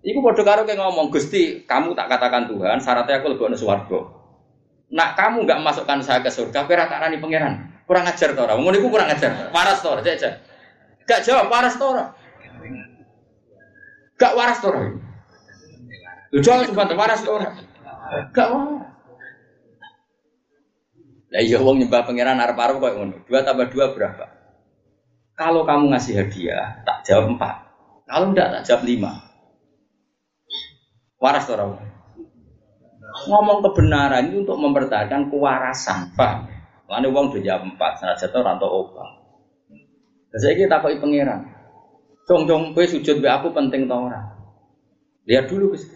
Iku 0.00 0.24
bodoh 0.24 0.46
karo 0.46 0.64
kayak 0.64 0.80
ngomong 0.80 1.12
Gusti, 1.12 1.66
kamu 1.66 1.92
tak 1.92 2.08
katakan 2.08 2.46
Tuhan, 2.48 2.78
syaratnya 2.78 3.20
aku 3.20 3.36
lebih 3.36 3.58
suwargo. 3.58 4.14
Nak 4.94 5.18
kamu 5.20 5.44
gak 5.44 5.60
masukkan 5.60 6.00
saya 6.00 6.24
ke 6.24 6.32
surga, 6.32 6.64
kira 6.64 6.88
tak 6.88 7.02
rani 7.04 7.20
pangeran. 7.20 7.84
Kurang 7.84 8.08
ajar 8.08 8.32
toh 8.32 8.48
orang. 8.48 8.64
Ngomong 8.64 8.88
kurang 8.88 9.12
ajar. 9.12 9.52
Waras 9.52 9.84
toh, 9.84 10.00
aja. 10.00 10.40
Gak 11.04 11.20
jawab 11.20 11.52
waras 11.52 11.76
toh 11.76 11.92
Gak 14.16 14.32
waras 14.32 14.64
toh 14.64 15.04
Lu 16.34 16.40
jangan 16.42 16.66
cuma 16.70 16.88
waras 16.94 17.22
orang. 17.26 17.54
Gak 18.34 18.48
waras. 18.50 18.86
Lah 21.26 21.42
iya 21.42 21.58
wong 21.58 21.82
nyembah 21.82 22.06
pangeran 22.06 22.38
arep-arep 22.38 22.78
kok 22.78 22.94
ngono. 22.96 23.16
Dua 23.26 23.42
tambah 23.42 23.66
dua 23.68 23.92
berapa? 23.92 24.24
Kalau 25.36 25.68
kamu 25.68 25.92
ngasih 25.92 26.14
hadiah, 26.16 26.80
tak 26.88 27.04
jawab 27.04 27.36
empat. 27.36 27.54
Kalau 28.08 28.32
enggak, 28.32 28.56
tak 28.56 28.62
jawab 28.64 28.82
lima. 28.88 29.12
Waras 31.20 31.44
orang. 31.52 31.76
Ngomong 33.28 33.60
kebenaran 33.64 34.32
itu 34.32 34.46
untuk 34.46 34.56
mempertahankan 34.60 35.28
kewarasan, 35.28 36.14
paham? 36.16 36.48
Lalu 36.86 37.08
uang 37.10 37.26
udah 37.34 37.42
jawab 37.42 37.62
empat, 37.68 37.92
sana 37.98 38.14
jatuh 38.14 38.40
rantau 38.46 38.70
obat. 38.70 39.10
Dan 40.30 40.38
saya 40.38 40.54
kita 40.54 40.78
tahu 40.78 40.96
pangeran. 41.02 41.40
Cong 42.26 42.46
cong, 42.46 42.62
sujud 42.74 43.20
be 43.20 43.28
aku 43.28 43.50
penting 43.52 43.90
tau 43.90 44.06
orang. 44.08 44.26
Lihat 45.26 45.50
dulu 45.50 45.74
guys. 45.74 45.95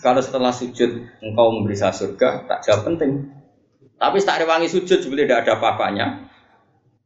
Kalau 0.00 0.20
setelah 0.24 0.52
sujud 0.54 1.04
engkau 1.20 1.46
memberi 1.52 1.76
saya 1.76 1.92
surga, 1.92 2.48
tak 2.48 2.64
jawab 2.64 2.94
penting. 2.94 3.28
Tapi 3.98 4.16
tak 4.22 4.40
rewangi 4.46 4.70
sujud 4.70 5.02
sebetulnya 5.02 5.26
tidak 5.26 5.40
ada 5.44 5.52
apa-apanya. 5.58 6.06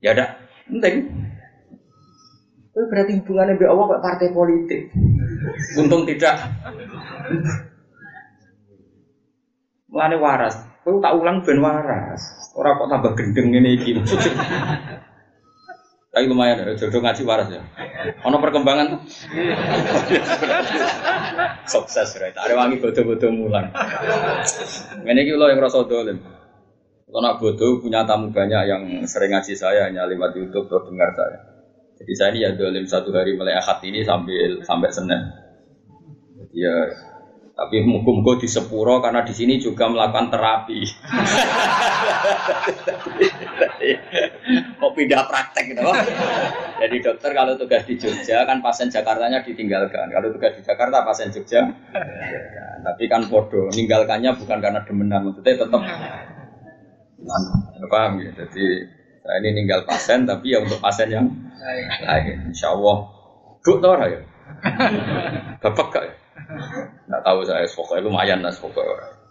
Ya 0.05 0.13
ada 0.13 0.37
penting. 0.69 1.09
Itu 2.73 2.89
berarti 2.89 3.13
hubungannya 3.21 3.61
dengan 3.61 3.73
Allah 3.77 3.87
kayak 3.89 4.03
partai 4.05 4.29
politik. 4.33 4.83
Untung 5.77 6.09
tidak. 6.09 6.37
Mulane 9.93 10.17
waras. 10.17 10.57
Kau 10.83 10.99
tak 10.99 11.15
ulang 11.15 11.45
ben 11.45 11.61
waras. 11.61 12.23
Orang 12.57 12.81
kok 12.81 12.89
tambah 12.91 13.13
gendeng 13.15 13.55
ini 13.55 13.77
iki. 13.77 13.93
Tapi 16.13 16.29
lumayan 16.29 16.61
ya, 16.61 16.77
jodoh 16.77 17.01
ngaji 17.01 17.25
waras 17.25 17.49
ya. 17.49 17.65
Ono 18.29 18.37
perkembangan 18.37 18.87
tuh. 18.93 19.01
Sukses 21.65 22.21
right. 22.21 22.37
Ada 22.37 22.53
wangi 22.53 22.85
bodoh-bodoh 22.85 23.33
mulan. 23.33 23.73
Ini 25.09 25.21
kita 25.25 25.47
yang 25.49 25.61
rasa 25.65 25.89
dolim. 25.89 26.21
Kalau 27.09 27.21
nak 27.25 27.41
bodoh 27.41 27.81
punya 27.81 28.05
tamu 28.05 28.29
banyak 28.29 28.63
yang 28.69 28.83
sering 29.09 29.33
ngaji 29.33 29.57
saya 29.57 29.89
hanya 29.89 30.05
lewat 30.05 30.37
YouTube 30.37 30.69
atau 30.69 30.85
dengar 30.85 31.17
saya. 31.17 31.49
Jadi 31.97 32.13
saya 32.13 32.29
ini 32.37 32.45
ya 32.45 32.51
dolim 32.61 32.85
satu 32.85 33.09
hari 33.17 33.33
mulai 33.33 33.57
akad 33.57 33.81
ini 33.89 34.05
sambil 34.05 34.61
sampai 34.69 34.93
senin. 34.93 35.33
Jadi 36.45 36.57
ya 36.61 36.77
tapi 37.63 37.79
mukum 37.87 38.27
di 38.43 38.51
Sepuro 38.51 38.99
karena 38.99 39.23
di 39.23 39.31
sini 39.31 39.63
juga 39.63 39.87
melakukan 39.87 40.35
terapi. 40.35 40.83
Mau 44.83 44.91
pindah 44.91 45.23
praktek 45.31 45.71
gitu. 45.71 45.79
Jadi 46.83 46.97
dokter 46.99 47.31
kalau 47.31 47.55
tugas 47.55 47.87
di 47.87 47.95
Jogja 47.95 48.43
kan 48.43 48.59
pasien 48.59 48.91
Jakartanya 48.91 49.47
ditinggalkan. 49.47 50.11
Kalau 50.11 50.35
tugas 50.35 50.59
di 50.59 50.63
Jakarta 50.67 51.07
pasien 51.07 51.31
Jogja. 51.31 51.63
Tapi 52.83 53.07
kan 53.07 53.31
bodoh, 53.31 53.71
meninggalkannya 53.71 54.35
bukan 54.43 54.59
karena 54.59 54.83
demenan, 54.83 55.31
maksudnya 55.31 55.63
tetap 55.63 55.83
paham 57.87 58.13
ya. 58.27 58.31
Jadi 58.43 58.67
saya 59.23 59.39
ini 59.39 59.63
ninggal 59.63 59.87
pasien 59.87 60.27
tapi 60.27 60.51
ya 60.51 60.67
untuk 60.67 60.83
pasien 60.83 61.15
yang 61.15 61.31
lain. 62.03 62.51
Insya 62.51 62.75
Allah. 62.75 63.07
Duk 63.63 63.79
tau 63.79 63.95
ya? 64.03 64.19
Bapak 65.63 65.87
gak 65.95 66.03
ya? 66.11 66.15
Nggak 67.09 67.23
tahu 67.23 67.41
saya, 67.45 67.67
pokoknya 67.69 68.03
lumayan 68.07 68.41
lah 68.43 68.55
pokoknya. 68.55 69.23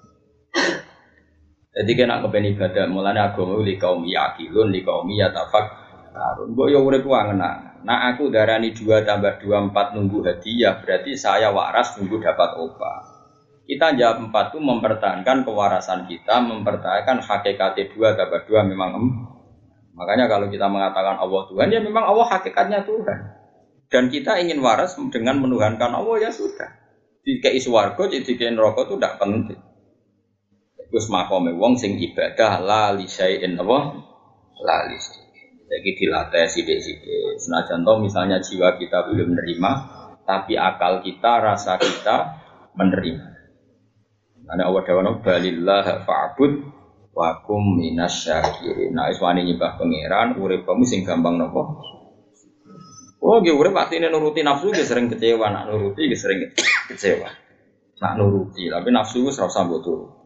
Jadi 1.71 1.91
kena 1.95 2.19
kepen 2.19 2.51
ibadah, 2.51 2.83
mulanya 2.91 3.31
agama 3.31 3.63
li 3.63 3.79
kaum 3.79 4.03
yakilun, 4.03 4.75
li 4.75 4.83
kaum 4.83 5.07
yatafak 5.07 5.71
karun. 6.11 6.51
Mbok 6.51 6.67
yo 6.67 6.83
urip 6.83 7.07
ngena. 7.07 7.79
Nah 7.87 8.11
aku 8.11 8.27
darani 8.27 8.75
dua 8.75 9.07
tambah 9.07 9.39
dua 9.39 9.63
empat 9.71 9.95
nunggu 9.95 10.19
hadiah, 10.19 10.83
berarti 10.83 11.15
saya 11.15 11.49
waras 11.55 11.95
nunggu 11.95 12.19
dapat 12.19 12.59
obat. 12.59 13.03
Kita 13.63 13.95
jawab 13.95 14.27
empat 14.27 14.51
itu 14.51 14.59
mempertahankan 14.59 15.47
kewarasan 15.47 16.03
kita, 16.11 16.43
mempertahankan 16.43 17.23
hakikat 17.23 17.79
dua 17.95 18.19
tambah 18.19 18.43
dua 18.43 18.67
memang 18.67 18.89
em. 18.99 19.07
Makanya 19.95 20.27
kalau 20.27 20.51
kita 20.51 20.67
mengatakan 20.67 21.23
Allah 21.23 21.41
Tuhan, 21.47 21.67
ya 21.71 21.79
memang 21.79 22.03
Allah 22.03 22.27
hakikatnya 22.35 22.83
Tuhan. 22.83 23.19
Dan 23.87 24.11
kita 24.11 24.43
ingin 24.43 24.59
waras 24.59 24.99
dengan 25.11 25.39
menuhankan 25.39 25.91
Allah 25.95 26.15
ya 26.19 26.31
sudah 26.31 26.80
dikei 27.21 27.61
swarga 27.61 28.09
jadi 28.09 28.25
dikei 28.25 28.51
neraka 28.53 28.89
itu 28.89 28.95
tidak 28.97 29.17
penting. 29.21 29.61
Gus 30.91 31.07
makome 31.07 31.55
wong 31.55 31.79
sing 31.79 31.95
ibadah 31.95 32.59
la 32.59 32.91
li 32.91 33.07
syai'in 33.07 33.55
apa? 33.55 33.79
La 34.59 34.77
li 34.91 34.97
Jadi 35.71 35.89
dilatih 35.95 36.51
sidik-sidik. 36.51 37.39
Senajan 37.39 37.87
toh 37.87 38.03
misalnya 38.03 38.43
jiwa 38.43 38.75
kita 38.75 39.07
belum 39.07 39.31
menerima, 39.31 39.71
tapi 40.27 40.59
akal 40.59 40.99
kita, 40.99 41.39
rasa 41.39 41.79
kita 41.79 42.43
menerima. 42.75 43.31
Karena 44.51 44.67
Allah 44.67 44.83
dawana 44.83 45.11
balillah 45.23 46.03
fa'bud 46.03 46.53
wa 47.15 47.39
kum 47.39 47.79
minas 47.79 48.27
syakirin. 48.27 48.91
Nah, 48.91 49.07
iswani 49.07 49.47
nyibah 49.47 49.79
pangeran, 49.79 50.35
urip 50.35 50.67
kamu 50.67 50.83
sing 50.83 51.07
gampang 51.07 51.39
nopo. 51.39 51.79
Oh, 53.21 53.37
gue 53.37 53.53
urip 53.53 53.77
pasti 53.77 54.01
nuruti 54.01 54.41
nafsu, 54.41 54.73
gue 54.73 54.81
sering 54.81 55.05
kecewa, 55.05 55.53
nak 55.53 55.69
nuruti, 55.69 56.09
gue 56.09 56.17
sering 56.17 56.41
kecewa. 56.89 57.29
Nak 58.01 58.13
nuruti, 58.17 58.65
tapi 58.65 58.89
nafsu 58.89 59.21
gue 59.21 59.29
serasa 59.29 59.61
butuh. 59.61 60.21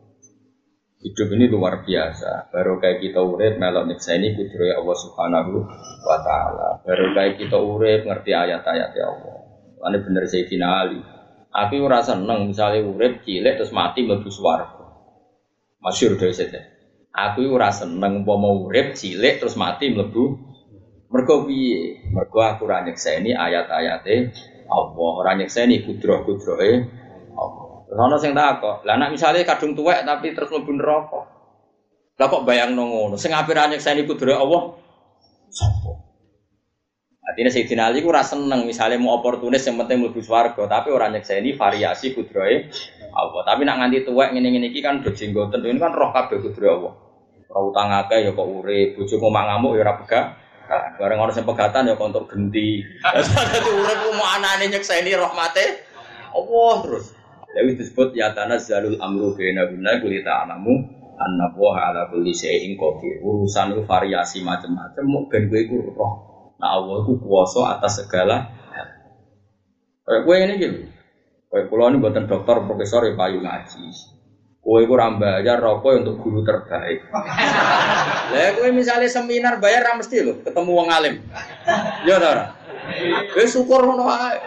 Hidup 1.03 1.27
ini 1.35 1.51
luar 1.51 1.83
biasa. 1.83 2.49
Baru 2.49 2.79
kayak 2.79 3.03
kita 3.03 3.19
urip 3.19 3.61
melok 3.61 3.93
ini 3.93 4.33
kudroy 4.33 4.73
Allah 4.73 4.97
Subhanahu 4.97 5.53
wa 6.01 6.17
taala. 6.23 6.81
Baru 6.81 7.13
kayak 7.13 7.35
kita 7.35 7.57
urip 7.61 8.07
ngerti 8.07 8.31
ayat-ayat 8.33 8.89
ya 8.95 9.05
Allah. 9.11 9.37
Ini 9.85 9.97
bener 10.01 10.23
Sayyidina 10.25 10.65
Ali. 10.65 10.97
Aku 11.53 11.77
ora 11.85 12.01
seneng 12.01 12.49
misalnya 12.49 12.89
urip 12.89 13.21
cilik 13.21 13.53
terus 13.53 13.69
mati 13.69 14.01
mlebu 14.01 14.33
swarga. 14.33 14.81
Masyhur 15.77 16.17
saja. 16.33 16.73
Aku 17.13 17.53
ora 17.53 17.69
seneng 17.69 18.25
umpama 18.25 18.49
urip 18.49 18.97
cilik 18.97 19.37
terus 19.37 19.53
mati 19.59 19.93
mlebu 19.93 20.54
Mergo 21.09 21.45
piye? 21.45 22.01
Mergo 22.09 22.39
aku 22.41 22.65
ora 22.65 22.81
nyekseni 22.81 23.37
ayat-ayate 23.37 24.15
Allah, 24.65 25.11
ora 25.21 25.31
nyekseni 25.37 25.85
kudroh-kudrohe 25.85 26.71
Allah. 27.37 27.65
Terus 27.85 28.01
ana 28.01 28.17
sing 28.17 28.33
takok, 28.33 28.81
lah 28.81 28.97
nek 28.97 29.13
misale 29.13 29.45
kadung 29.45 29.77
tuwek 29.77 30.01
tapi 30.01 30.33
terus 30.33 30.49
mlebu 30.49 30.71
neraka. 30.73 31.21
Lah 32.17 32.27
kok 32.31 32.43
bayang 32.47 32.73
ngono? 32.73 33.13
Sing 33.21 33.29
ape 33.37 33.53
ora 33.53 33.69
nyekseni 33.69 34.09
kudrohe 34.09 34.33
Allah? 34.33 34.61
Sopo? 35.53 35.91
Artinya 37.25 37.49
Sayyidina 37.53 37.89
Ali 37.89 38.05
ku 38.05 38.13
rasa 38.13 38.37
seneng 38.37 38.69
misalnya 38.69 39.01
mau 39.01 39.17
oportunis 39.21 39.61
yang 39.65 39.77
penting 39.81 40.01
mlebu 40.01 40.21
swarga, 40.25 40.65
tapi 40.65 40.89
orang 40.89 41.13
nyekseni 41.13 41.53
variasi 41.53 42.17
kudrohe 42.17 42.73
Allah. 43.13 43.41
Tapi 43.45 43.61
nak 43.61 43.77
nganti 43.77 44.09
tuwek 44.09 44.33
ngene-ngene 44.33 44.73
iki 44.73 44.81
kan 44.81 45.05
do 45.05 45.13
jenggoten 45.13 45.61
ini 45.61 45.77
kan 45.77 45.93
roh 45.93 46.09
kabeh 46.09 46.41
kudrohe 46.41 46.71
Allah. 46.81 46.93
Ora 47.53 47.59
utang 47.61 47.89
akeh 47.93 48.25
ya 48.25 48.31
kok 48.33 48.49
urip, 48.49 48.97
bojomu 48.97 49.29
mangamuk 49.29 49.77
ya 49.77 49.85
ora. 49.85 49.93
Bareng 50.95 51.19
orang 51.21 51.35
yang 51.35 51.47
pegatan 51.47 51.89
ya 51.89 51.95
kontok 51.95 52.29
genti. 52.31 52.81
Jadi 53.53 53.69
urip 53.69 53.99
mau 54.17 54.25
anane 54.25 54.71
nyekseni 54.71 55.13
rahmate 55.13 55.85
Allah 56.33 56.73
terus. 56.83 57.05
Jadi 57.55 57.71
disebut 57.79 58.11
ya 58.17 58.35
tanah 58.35 58.59
zalul 58.59 58.99
amru 58.99 59.31
bena 59.37 59.69
guna 59.69 60.01
kulita 60.03 60.43
anamu 60.43 60.75
anna 61.15 61.47
wa 61.55 61.77
ala 61.77 62.11
kulli 62.11 62.35
syai'in 62.35 62.75
qadir. 62.75 63.23
Urusan 63.23 63.77
itu 63.77 63.87
variasi 63.87 64.43
macam-macam 64.43 65.03
mau 65.07 65.29
ben 65.31 65.47
iku 65.47 65.79
roh. 65.95 66.13
Nah 66.59 66.79
Allah 66.79 67.03
itu 67.05 67.19
kuasa 67.21 67.79
atas 67.79 68.03
segala 68.03 68.55
Kayak 70.05 70.21
gue 70.21 70.35
ini 70.37 70.53
gitu. 70.61 70.79
Kayak 71.49 71.65
pulau 71.73 71.89
ini 71.89 71.97
buatan 71.97 72.29
dokter, 72.29 72.61
profesor, 72.61 73.01
ya 73.09 73.17
payu 73.17 73.41
ngaji. 73.41 73.89
Kue 74.65 74.81
ku 74.89 74.97
bayar 74.97 75.61
rokok 75.61 76.01
untuk 76.01 76.17
guru 76.25 76.41
terbaik. 76.41 77.05
Lah 78.33 78.49
kue 78.57 78.73
misalnya 78.73 79.05
seminar 79.05 79.61
bayar 79.61 79.85
ra 79.85 79.93
mesti 79.93 80.25
lho, 80.25 80.41
ketemu 80.41 80.71
wong 80.73 80.89
alim. 80.89 81.21
Ya 82.01 82.17
ora. 82.17 82.57
Wis 83.37 83.53
syukur 83.53 83.85
ngono 83.85 84.09
wae. 84.09 84.41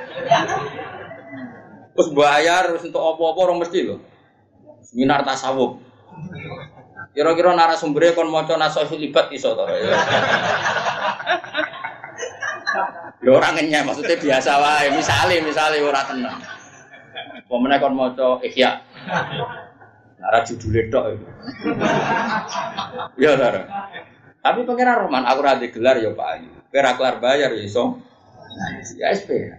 Terus 1.95 2.11
bayar 2.19 2.67
terus 2.67 2.91
untuk 2.91 2.99
apa-apa 2.99 3.39
orang 3.47 3.63
mesti 3.63 3.79
lho. 3.87 4.03
Seminar 4.83 5.23
tasawuf. 5.23 5.79
Kira-kira 7.15 7.55
narasumbernya 7.55 8.19
kon 8.19 8.35
maca 8.35 8.59
nasohi 8.59 8.99
libat 8.99 9.31
iso 9.31 9.55
to. 9.55 9.71
Ya 13.23 13.31
ora 13.31 13.55
ngenyek 13.55 13.87
maksudnya 13.87 14.19
biasa 14.19 14.51
wae. 14.59 14.91
Misale 14.99 15.47
misale 15.47 15.79
ora 15.79 16.03
tenang. 16.11 16.43
Pemenang 17.47 17.79
kon 17.79 17.95
maca 17.95 18.43
ihya. 18.43 18.83
Nara 20.19 20.43
judulnya 20.43 20.83
tok 20.91 21.05
ya 23.15 23.39
Nara. 23.39 23.63
Tapi 24.39 24.65
pengen 24.67 24.89
Roman, 25.07 25.27
aku 25.27 25.41
rada 25.43 25.67
gelar 25.67 25.99
ya 25.99 26.15
Pak 26.15 26.29
Ayu. 26.39 26.51
Kira 26.71 26.95
kelar 26.95 27.19
bayar 27.23 27.51
ya 27.55 27.63
iso. 27.63 27.99
Ya 28.99 29.15
SP. 29.15 29.51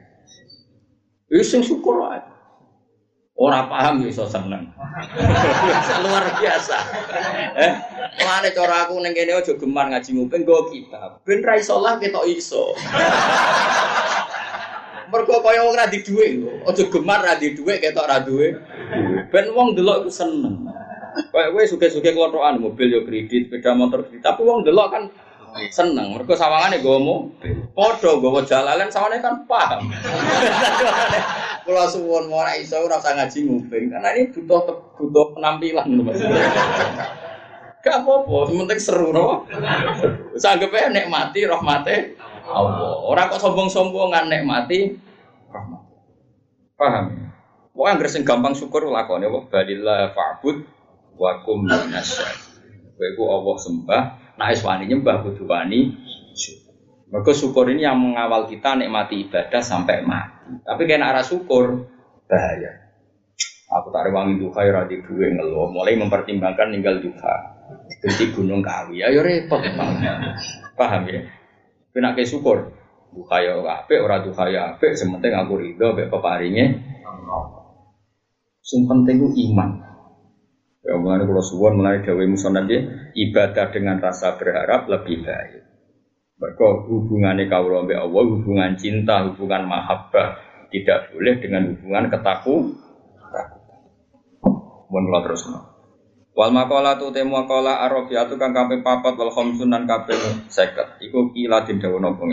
Ya 1.30 1.42
sing 1.44 1.62
syukur 1.64 2.04
wae. 2.04 2.20
Orang 3.40 3.72
paham 3.72 4.04
ya 4.04 4.12
iso 4.12 4.28
seneng. 4.28 4.68
Luar 6.04 6.26
biasa. 6.42 6.78
Eh, 7.56 7.74
mana 8.20 8.50
cara 8.52 8.76
aku 8.88 9.00
neng 9.00 9.16
kene 9.16 9.40
gemar 9.40 9.88
ngaji 9.96 10.10
nguping 10.16 10.44
go 10.44 10.68
kita. 10.68 11.24
Ben 11.24 11.40
ra 11.40 11.56
iso 11.56 11.80
lah 11.80 11.96
ketok 12.00 12.28
iso. 12.28 12.76
Mergo 15.10 15.42
kaya 15.42 15.66
wong 15.66 15.76
ra 15.76 15.90
di 15.90 16.06
dhuwit 16.06 16.66
Aja 16.70 16.84
gemar 16.86 17.20
ra 17.26 17.34
di 17.36 17.58
dhuwit 17.58 17.82
ketok 17.82 18.06
ra 18.06 18.22
duwe. 18.22 18.54
Ben 19.34 19.50
wong 19.54 19.74
delok 19.74 20.06
iku 20.06 20.12
seneng. 20.14 20.70
Kayak 21.34 21.52
kowe 21.52 21.64
suge-suge 21.66 22.14
kelothokan 22.14 22.62
mobil 22.62 22.88
yo 22.94 23.02
kredit, 23.04 23.50
sepeda 23.50 23.74
motor 23.74 24.06
kredit, 24.06 24.24
tapi 24.24 24.46
wong 24.46 24.62
delok 24.62 24.88
kan 24.94 25.04
seneng. 25.74 26.14
Mergo 26.14 26.34
sawangane 26.38 26.80
nggawa 26.80 27.00
mobil. 27.02 27.54
Padha 27.74 28.12
nggawa 28.14 28.40
jalalan 28.46 28.90
sawane 28.94 29.18
kan 29.20 29.36
paham. 29.50 29.90
Kula 31.66 31.86
suwun 31.90 32.30
ora 32.30 32.54
iso 32.58 32.82
ora 32.82 32.98
usah 32.98 33.14
ngaji 33.18 33.46
nguping 33.46 33.94
karena 33.94 34.10
ini 34.18 34.34
butuh 34.34 34.62
butuh 34.98 35.26
penampilan 35.38 35.86
maksudnya. 36.02 36.50
Gak 37.80 38.04
apa-apa, 38.04 38.52
penting 38.52 38.80
seru 38.82 39.16
no. 39.16 39.48
Sanggepnya 40.36 40.92
nikmati 40.92 41.48
rahmate 41.48 42.19
Allah. 42.50 42.94
Orang 43.06 43.30
kok 43.30 43.42
sombong-sombongan 43.42 44.28
nikmati 44.28 44.98
rahmat. 45.54 45.82
Paham? 46.76 47.06
Pokoknya 47.76 47.96
nggak 47.96 48.12
sing 48.12 48.24
gampang 48.28 48.52
syukur 48.58 48.92
lakone 48.92 49.30
wa 49.30 49.48
balillah 49.48 50.12
fa'bud 50.12 50.58
wa 51.16 51.32
kum 51.46 51.64
minasyar. 51.64 52.36
Kowe 53.00 53.24
Allah 53.32 53.56
sembah, 53.56 54.02
nah 54.36 54.52
wani 54.52 54.84
nyembah 54.92 55.24
kudu 55.24 55.48
wani 55.48 55.96
Mereka 57.10 57.32
syukur 57.34 57.66
ini 57.72 57.88
yang 57.88 57.98
mengawal 57.98 58.46
kita 58.46 58.78
nikmati 58.78 59.26
ibadah 59.26 59.64
sampai 59.66 60.06
mati. 60.06 60.62
Tapi 60.62 60.86
kena 60.86 61.10
arah 61.10 61.26
syukur 61.26 61.90
bahaya. 62.30 62.90
Aku 63.70 63.90
tarik 63.90 64.14
wangi 64.14 64.38
duha 64.38 64.62
ya 64.66 64.86
di 64.86 65.02
duwe 65.02 65.34
ngeluh, 65.34 65.74
mulai 65.74 65.98
mempertimbangkan 65.98 66.70
tinggal 66.70 67.02
duha. 67.02 67.36
Jadi 68.02 68.34
gunung 68.34 68.62
kawi, 68.62 69.02
ayo 69.02 69.26
repot 69.26 69.62
Paham 70.78 71.06
ya? 71.10 71.22
Kena 71.90 72.14
ke 72.14 72.26
syukur. 72.26 72.76
Duha 73.10 73.38
ya 73.42 73.58
apik, 73.58 74.06
ora 74.06 74.22
duha 74.22 74.46
ya 74.54 74.62
apik, 74.76 74.94
sementing 74.94 75.34
aku 75.34 75.58
ridho 75.58 75.98
mek 75.98 76.14
peparinge 76.14 76.78
Sing 78.62 78.86
penting 78.86 79.34
iman. 79.34 79.82
Ya 80.86 80.94
mulai 80.96 81.26
kalau 81.26 81.42
suwon 81.42 81.82
mulai 81.82 82.06
gawe 82.06 82.24
musonat 82.30 82.70
dia 82.70 82.86
ibadah 83.18 83.74
dengan 83.74 83.98
rasa 83.98 84.38
berharap 84.38 84.86
lebih 84.86 85.26
baik. 85.26 85.66
Mereka 86.40 86.88
hubungannya 86.88 87.52
kau 87.52 87.68
mbek 87.68 88.00
Allah, 88.00 88.24
hubungan 88.30 88.78
cinta, 88.80 89.28
hubungan 89.28 89.68
mahabbah 89.68 90.40
tidak 90.72 91.12
boleh 91.12 91.36
dengan 91.42 91.76
hubungan 91.76 92.14
ketaku. 92.14 92.56
Mohon 94.90 95.22
terus. 95.26 95.44
Wal 96.40 96.56
makola 96.56 96.96
tu 96.96 97.12
temu 97.12 97.36
makola 97.36 97.84
arabiatu 97.84 98.40
kang 98.40 98.56
kape 98.56 98.80
papat 98.80 99.20
wal 99.20 99.28
khamsunan 99.28 99.84
kape 99.84 100.16
seket. 100.48 101.04
Iku 101.04 101.36
kila 101.36 101.68
tin 101.68 101.84
dawu 101.84 102.00
nopo 102.00 102.24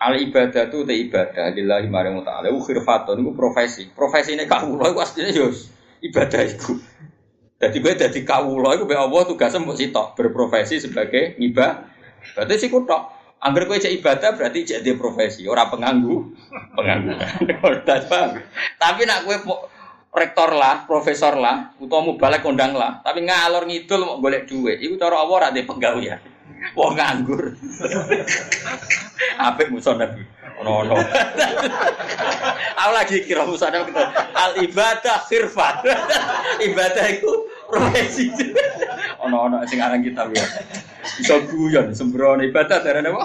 Al 0.00 0.16
ibadah 0.24 0.72
itu 0.72 0.88
te 0.88 0.96
ibadah 0.96 1.52
lillahi 1.52 1.92
maring 1.92 2.24
ta'ala. 2.24 2.48
Ku 2.48 2.64
khirfatun 2.64 3.20
iku 3.20 3.36
profesi. 3.36 3.92
Profesine 3.92 4.48
kawula 4.48 4.88
iku 4.88 5.04
asline 5.04 5.36
yo 5.36 5.52
ibadah 6.00 6.48
iku. 6.48 6.80
Dadi 7.60 7.84
kowe 7.84 7.92
dadi 7.92 8.20
kawula 8.24 8.72
iku 8.72 8.88
be 8.88 8.96
Allah 8.96 9.20
tugasnya 9.28 9.60
mbok 9.60 9.76
sitok 9.76 10.06
berprofesi 10.16 10.80
sebagai 10.80 11.36
ibadah. 11.44 11.84
Berarti 12.32 12.56
sih 12.56 12.72
tok. 12.72 13.02
Angger 13.44 13.68
kowe 13.68 13.76
cek 13.76 14.00
ibadah 14.00 14.32
berarti 14.32 14.64
cek 14.64 14.80
dia 14.80 14.96
profesi, 14.96 15.44
ora 15.44 15.68
penganggu, 15.68 16.32
penganggu. 16.72 17.12
Tapi 18.80 19.00
nak 19.04 19.28
kowe 19.28 19.68
rektor 20.14 20.54
lah, 20.54 20.86
profesor 20.86 21.34
lah, 21.34 21.74
utawa 21.82 22.14
mubalek 22.14 22.46
kondang 22.46 22.78
lah, 22.78 23.02
tapi 23.02 23.26
ngalor 23.26 23.66
ngidul 23.66 24.00
mau 24.06 24.22
golek 24.22 24.46
duit, 24.46 24.78
iku 24.78 24.94
cara 24.94 25.18
Allah 25.18 25.34
ora 25.34 25.48
penggawean. 25.50 26.22
Wong 26.78 26.96
nganggur. 26.96 27.58
Apik 29.36 29.68
musa 29.68 29.92
Nabi. 29.98 30.22
Ono 30.62 30.86
ono. 30.86 30.94
Aku 32.80 32.92
lagi 32.94 33.26
kira 33.26 33.42
musa 33.44 33.68
Nabi 33.68 33.90
al 34.32 34.52
ibadah 34.62 35.26
khirfat. 35.28 35.84
ibadah 36.70 37.04
itu 37.10 37.30
profesi. 37.66 38.30
Ono 39.28 39.50
ono 39.50 39.56
sing 39.66 39.82
aran 39.82 40.00
kita 40.00 40.30
ya. 40.30 40.46
Bisa 41.20 41.42
guyon 41.50 41.92
sembrono 41.92 42.40
ibadah 42.46 42.80
darane 42.80 43.12
apa? 43.12 43.24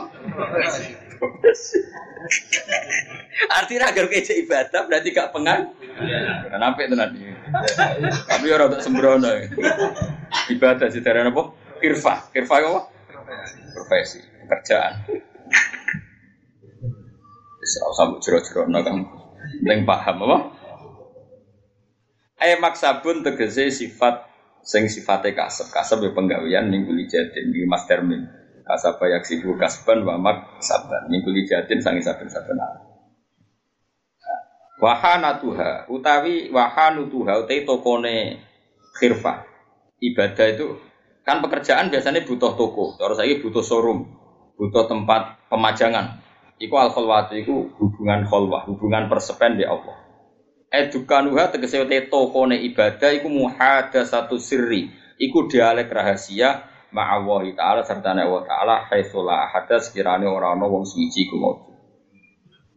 Artinya 3.49 3.89
agar 3.89 4.05
kece 4.11 4.43
ibadah 4.45 4.85
berarti 4.85 5.09
gak 5.15 5.31
pengan. 5.31 5.71
Kenapa 6.51 6.79
itu 6.83 6.95
nanti? 6.95 7.19
Tapi 8.27 8.45
orang 8.51 8.75
tak 8.77 8.81
sembrono. 8.83 9.31
Ibadah 10.51 10.87
sih 10.91 11.01
darane 11.01 11.31
apa? 11.31 11.43
Kirfa, 11.79 12.29
kirfa 12.35 12.55
apa? 12.59 12.99
profesi 13.73 14.19
pekerjaan 14.45 14.93
bisa 17.59 17.79
usah 17.89 18.17
jero-jero 18.21 18.65
kan 18.69 18.97
yang 19.65 19.85
paham 19.85 20.25
apa 20.25 20.39
Ayo 22.39 22.55
maksabun 22.63 23.19
tegese 23.19 23.67
sifat 23.67 24.23
sing 24.63 24.87
sifatnya 24.87 25.35
kasep 25.35 25.75
kasep 25.75 25.99
ya 25.99 26.15
penggawean 26.15 26.71
ning 26.71 26.87
kuli 26.87 27.03
jatin 27.03 27.51
di 27.51 27.67
mas 27.67 27.83
termin 27.83 28.31
Kasaba 28.69 29.09
yaksibu 29.09 29.57
kasban 29.57 30.05
wa 30.05 30.21
mak 30.21 30.61
saban. 30.61 31.09
Minggu 31.09 31.33
jatin 31.49 31.81
sangi 31.81 32.05
saben-saben 32.05 32.53
Wahana 34.77 35.41
tuha. 35.41 35.89
Utawi 35.89 36.53
wahanu 36.53 37.09
tuha 37.09 37.41
utai 37.41 37.65
tokone 37.65 38.39
khirfah. 39.01 39.41
Ibadah 39.99 40.47
itu 40.53 40.77
kan 41.25 41.41
pekerjaan 41.41 41.89
biasanya 41.89 42.23
butuh 42.23 42.53
toko. 42.53 42.95
Terus 42.95 43.17
lagi 43.17 43.41
butuh 43.41 43.65
showroom 43.65 44.05
butuh 44.55 44.85
tempat 44.85 45.49
pemajangan. 45.51 46.21
Iku 46.59 46.75
al 46.77 46.93
kholwat 46.93 47.31
iku 47.35 47.73
hubungan 47.79 48.27
kholwah 48.29 48.69
hubungan 48.69 49.09
persepen 49.09 49.57
di 49.57 49.65
Allah. 49.65 49.97
Edukanuha 50.69 51.49
tegese 51.49 51.81
utai 51.81 52.05
tokone 52.05 52.61
ibadah 52.69 53.17
iku 53.17 53.27
muhada 53.33 54.05
satu 54.05 54.37
sirri. 54.37 54.93
Iku 55.19 55.51
dialek 55.51 55.91
rahasia 55.91 56.63
ma'awahi 56.93 57.53
ta'ala 57.53 57.81
serta 57.85 58.13
Allah 58.13 58.43
ta'ala 58.45 58.75
haitsulah 58.89 59.49
ahada 59.49 59.77
sekiranya 59.77 60.27
orang-orang 60.29 60.81
wong 60.81 60.85
suci 60.85 61.29
ku 61.29 61.37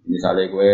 misalnya 0.04 0.50
gue 0.50 0.70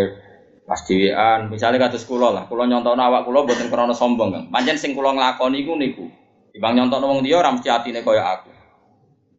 Pas 0.69 0.85
dhewean, 0.85 1.49
misale 1.49 1.81
kados 1.81 2.05
kula 2.05 2.29
lah, 2.29 2.45
kula 2.45 2.69
nyontokno 2.69 3.01
awak 3.01 3.25
kula 3.25 3.49
mboten 3.49 3.73
krana 3.73 3.97
sombong, 3.97 4.37
Kang. 4.37 4.45
Pancen 4.53 4.77
sing 4.77 4.93
kula 4.93 5.17
nglakoni 5.17 5.65
iku 5.65 5.81
niku. 5.81 6.05
Timbang 6.53 6.77
nyontokno 6.77 7.09
wong 7.09 7.21
liya 7.25 7.41
ora 7.41 7.57
mesti 7.57 7.73
atine 7.73 8.05
kaya 8.05 8.37
aku. 8.37 8.53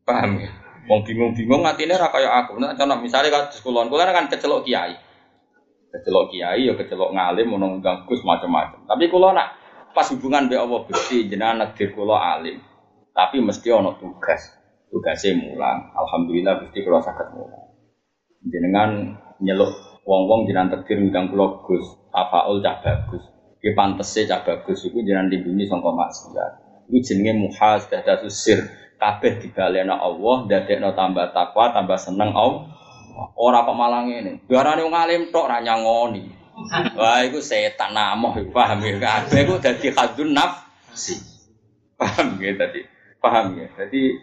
Paham 0.09 0.41
ya? 0.41 0.49
Wong 0.89 1.05
bingung-bingung 1.05 1.61
atine 1.69 1.93
ora 1.93 2.09
kaya 2.09 2.33
aku. 2.33 2.57
Nek 2.57 2.81
contoh 2.81 2.97
misale 2.97 3.29
kados 3.29 3.61
kula, 3.61 3.85
kula 3.85 4.09
kan 4.09 4.25
kecelok 4.25 4.65
kiai. 4.65 4.97
Kecelok 5.93 6.33
kiai 6.33 6.65
ya 6.65 6.73
kecelok 6.73 7.13
ngalim 7.13 7.53
ono 7.53 7.77
ganggus 7.77 8.25
macam-macam. 8.25 8.89
Tapi 8.89 9.05
kula 9.13 9.29
nak 9.29 9.53
pas 9.93 10.09
hubungan 10.09 10.49
mbek 10.49 10.65
Allah 10.65 10.81
Gusti 10.89 11.29
jenengan 11.29 11.61
negdir 11.61 11.93
kula 11.93 12.41
alim. 12.41 12.57
Tapi 13.13 13.41
mesti 13.43 13.67
ono 13.73 13.97
tugas. 13.97 14.55
Tugasnya 14.89 15.37
mulang. 15.37 15.93
Alhamdulillah 15.93 16.65
Gusti 16.65 16.81
kula 16.81 17.03
saged 17.03 17.29
mulang. 17.37 17.69
Jenengan 18.41 19.19
nyeluk 19.43 20.01
wong-wong 20.07 20.49
jiran 20.49 20.73
takdir 20.73 20.97
ngundang 20.97 21.29
kula 21.29 21.61
Gus, 21.61 21.85
tafaul 22.09 22.63
cah 22.65 22.81
bagus. 22.81 23.23
Ki 23.59 23.75
pantese 23.75 24.25
cah 24.25 24.41
bagus 24.41 24.87
iku 24.87 25.03
jiran 25.05 25.29
lindungi 25.29 25.67
sangka 25.67 25.91
maksiat. 25.93 26.51
Iku 26.89 26.97
jenenge 27.05 27.33
muhas 27.37 27.85
dadatus 27.91 28.33
sir. 28.33 28.59
Kabeh 28.99 29.39
dibalena 29.39 29.95
Allah, 29.95 30.43
dadekno 30.43 30.91
tambah 30.91 31.31
takwa, 31.31 31.71
tambah 31.71 31.95
seneng 31.95 32.35
Allah. 32.35 32.67
Ora 33.39 33.63
kok 33.63 33.75
malah 33.75 34.03
ngene. 34.03 34.43
Biarane 34.43 34.83
wong 34.83 34.91
alim 34.91 35.23
tok 35.31 35.47
ra 35.47 35.63
nyangoni. 35.63 36.27
Wah, 36.99 37.23
iku 37.23 37.39
setan 37.39 37.95
namoh, 37.95 38.35
paham 38.51 38.83
ya? 38.83 38.99
Kabeh 38.99 39.47
iku 39.47 39.55
dadi 39.63 39.87
khadun 39.95 40.35
nafsi. 40.35 41.15
Paham 41.95 42.43
ya 42.43 42.51
tadi? 42.59 42.83
Paham 43.19 43.59
ya? 43.59 43.67
Jadi 43.75 44.15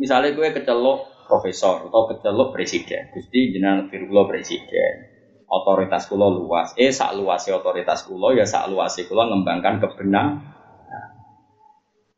misalnya 0.00 0.32
gue 0.32 0.48
kecelok 0.56 1.28
profesor 1.28 1.88
atau 1.88 2.08
kecelok 2.08 2.52
presiden, 2.52 3.12
gusti 3.12 3.52
jenengan 3.52 3.88
firula 3.92 4.24
presiden 4.28 5.12
otoritas 5.52 6.08
kulo 6.08 6.32
luas. 6.32 6.72
Eh 6.80 6.88
sak 6.88 7.12
luasnya 7.12 7.60
otoritas 7.60 8.08
kulo 8.08 8.32
ya 8.32 8.48
sak 8.48 8.72
luasnya 8.72 9.04
kulo 9.04 9.28
ngembangkan 9.28 9.84
kebenaran. 9.84 10.40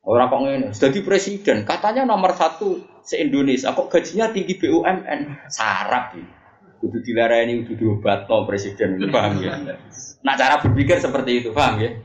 Orang 0.05 0.29
kok 0.29 0.41
ngene, 0.45 0.69
jadi 0.77 1.01
presiden, 1.01 1.65
katanya 1.65 2.05
nomor 2.05 2.37
satu 2.37 2.77
se 3.01 3.25
Indonesia, 3.25 3.73
kok 3.73 3.89
gajinya 3.89 4.29
tinggi 4.37 4.61
BUMN, 4.61 5.49
sarap 5.49 6.13
ya. 6.13 6.29
Dilarani, 6.85 7.65
kudu 7.65 7.81
diobat 7.81 8.29
no 8.29 8.45
presiden, 8.45 9.01
paham 9.09 9.41
ya? 9.41 9.57
Nah 10.21 10.37
cara 10.37 10.61
berpikir 10.61 11.01
seperti 11.01 11.41
itu, 11.41 11.57
paham 11.57 11.81
ya? 11.81 11.97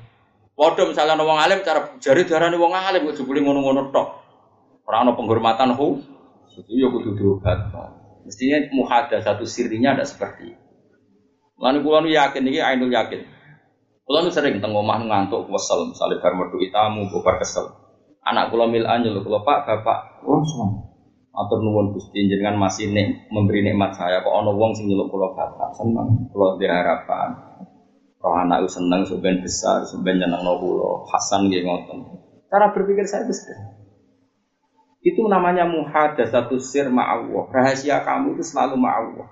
Waduh 0.60 0.91
misalnya 0.91 1.15
wong 1.24 1.39
alim, 1.39 1.63
cara 1.63 1.95
jari 2.04 2.28
darah 2.28 2.52
wong 2.52 2.76
alim, 2.76 3.08
kudu 3.08 3.24
boleh 3.24 3.48
ngono-ngono 3.48 3.95
tok. 3.95 4.08
Orang 4.84 5.08
no 5.08 5.12
penghormatan 5.15 5.72
hu, 5.72 6.04
itu 6.52 6.72
ya 6.76 6.91
kudu 6.91 7.15
diobat. 7.15 7.72
Mestinya 8.28 8.60
muhada 8.76 9.24
satu 9.24 9.48
sirinya 9.48 9.95
ada 9.95 10.04
seperti 10.04 10.52
itu. 10.52 10.65
Kulo 11.56 12.04
nu 12.04 12.12
yakin 12.12 12.43
ini 12.43 12.60
ainul 12.60 12.91
yakin. 12.91 13.24
Kulo 14.04 14.19
nu 14.19 14.36
sering 14.36 14.60
teng 14.60 14.76
omah 14.76 15.00
ngantuk 15.00 15.48
kesel, 15.48 15.95
misalnya 15.95 16.19
bar 16.19 16.36
metu 16.36 16.60
itamu, 16.60 17.08
bar 17.24 17.39
kesel. 17.39 17.72
Anak 18.28 18.52
kulo 18.52 18.67
mil 18.67 18.84
anjul, 18.84 19.24
kulo 19.24 19.48
pak 19.48 19.63
bapak, 19.63 20.19
semua. 20.28 20.89
Atur 21.39 21.63
nuwun 21.63 21.95
Gusti 21.95 22.28
jenengan 22.28 22.60
masih 22.60 22.91
nek 22.91 23.32
memberi 23.32 23.63
nikmat 23.63 23.95
saya 23.95 24.19
kok 24.19 24.34
ana 24.34 24.52
wong 24.52 24.76
sing 24.76 24.91
nyeluk 24.91 25.08
kula 25.08 25.32
bapak 25.32 25.72
seneng 25.72 26.28
kula 26.36 26.60
harapan. 26.60 27.48
Roh 28.19 28.36
anak 28.36 28.67
seneng 28.67 29.08
sebenarnya 29.08 29.47
besar 29.47 29.88
sebenarnya 29.88 30.27
nyenengno 30.27 30.60
kula 30.60 31.08
Hasan 31.08 31.47
nggih 31.47 31.63
ngoten. 31.63 31.97
Cara 32.51 32.75
berpikir 32.75 33.08
saya 33.08 33.23
itu 33.23 33.32
Itu 34.99 35.23
namanya 35.32 35.63
muhadatsatu 35.63 36.60
sir 36.60 36.91
ma'allah. 36.91 37.47
Rahasia 37.47 38.03
kamu 38.03 38.36
itu 38.36 38.43
selalu 38.43 38.75
ma'allah. 38.75 39.27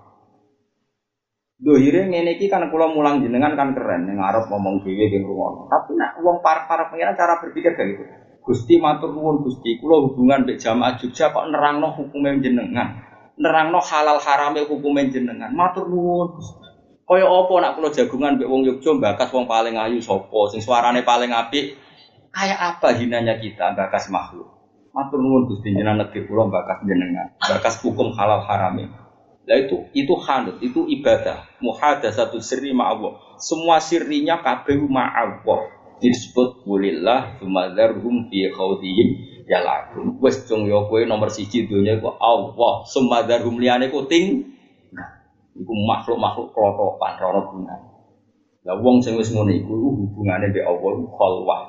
Dohire 1.59 2.07
ngene 2.07 2.39
iki 2.39 2.47
kan 2.47 2.69
kula 2.71 2.87
mulang 2.87 3.19
jenengan 3.19 3.59
kan 3.59 3.75
keren 3.75 4.07
ning 4.07 4.21
arep 4.23 4.47
ngomong 4.47 4.79
dhewe 4.85 5.11
di 5.11 5.19
rumah. 5.19 5.67
Tapi 5.67 5.97
nak 5.99 6.21
wong 6.23 6.39
para 6.39 6.69
para 6.69 6.87
pengiran 6.87 7.17
cara 7.17 7.43
berpikir 7.43 7.75
kayak 7.75 7.97
gitu. 7.97 8.03
Gusti 8.47 8.79
matur 8.79 9.11
nuwun 9.11 9.43
Gusti, 9.43 9.75
kula 9.75 10.07
hubungan 10.07 10.47
mbek 10.47 10.55
jamaah 10.55 10.95
Jogja 10.95 11.35
kok 11.35 11.51
nerangno 11.51 11.91
hukume 11.91 12.39
jenengan. 12.39 13.03
Nerangno 13.35 13.83
halal 13.83 14.23
harame 14.23 14.63
hukume 14.63 15.11
jenengan. 15.11 15.51
Matur 15.51 15.91
nuwun 15.91 16.39
Gusti. 16.39 16.66
Kaya 17.07 17.23
apa 17.23 17.53
nak 17.63 17.79
kula 17.79 17.89
jagungan 17.95 18.35
mbek 18.35 18.51
wong 18.51 18.67
Yogja 18.67 18.91
bakas 18.99 19.31
wong 19.31 19.47
paling 19.47 19.79
ayu 19.79 20.03
sapa, 20.03 20.51
sing 20.51 20.59
suarane 20.59 21.07
paling 21.07 21.31
apik. 21.31 21.79
Kayak 22.35 22.59
apa 22.59 22.99
hinanya 22.99 23.39
kita 23.39 23.71
bakas 23.79 24.11
makhluk. 24.11 24.51
Matur 24.91 25.23
nuwun 25.23 25.47
Gusti 25.47 25.71
jenengan 25.71 26.03
negeri 26.03 26.27
kula 26.27 26.51
bakas 26.51 26.83
jenengan. 26.83 27.31
Bakas 27.39 27.79
hukum 27.79 28.11
halal 28.11 28.43
harame. 28.43 28.91
Nah 29.47 29.55
itu 29.55 29.87
itu 29.95 30.13
hanut, 30.27 30.59
itu 30.59 30.83
ibadah. 30.83 31.47
satu 32.11 32.43
sirri 32.43 32.75
ma'allah. 32.75 33.39
Semua 33.39 33.79
sirrinya 33.79 34.43
kabeh 34.43 34.75
ma'allah. 34.75 35.79
Disebut 36.03 36.67
bulillah 36.67 37.39
sumadharhum 37.39 38.27
fi 38.27 38.51
khawdihim 38.51 39.09
yalakun. 39.47 40.19
Wes 40.19 40.43
cung 40.43 40.67
yo 40.67 40.91
kowe 40.91 40.99
nomor 41.07 41.31
siji 41.31 41.71
dunia 41.71 41.95
iku 41.95 42.19
Allah. 42.19 42.83
Sumadharhum 42.83 43.55
liyane 43.63 43.87
ku 43.87 44.03
ting. 44.11 44.56
Iku 45.57 45.73
makhluk-makhluk 45.73 46.53
klotokan 46.53 47.13
rono 47.17 47.41
gunane. 47.49 47.87
Lah 48.61 48.77
wong 48.77 49.01
sing 49.01 49.17
wis 49.17 49.33
ngono 49.33 49.49
iku 49.49 49.73
hubungane 49.73 50.53
mbek 50.53 50.65
Allah 50.65 50.93
khalwah. 51.17 51.61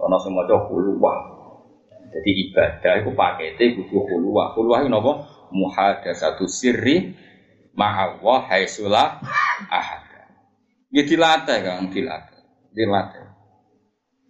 Ana 0.00 0.16
sing 0.20 0.32
maca 0.32 0.56
khulwah. 0.64 1.18
Jadi 2.14 2.30
ibadah 2.48 2.92
iku 3.04 3.10
pakete 3.12 3.76
kudu 3.76 3.98
khulwah. 4.08 4.56
Khulwah 4.56 4.80
iku 4.80 4.88
napa? 4.88 5.12
Muhadatsatu 5.54 6.48
sirri 6.48 7.14
ma'allah 7.76 8.48
haisulah 8.48 9.22
ahad. 9.70 10.02
Ya 10.94 11.02
dilatih 11.02 11.58
kan, 11.66 11.90
dilatih. 11.90 12.38
Dilatih. 12.70 13.26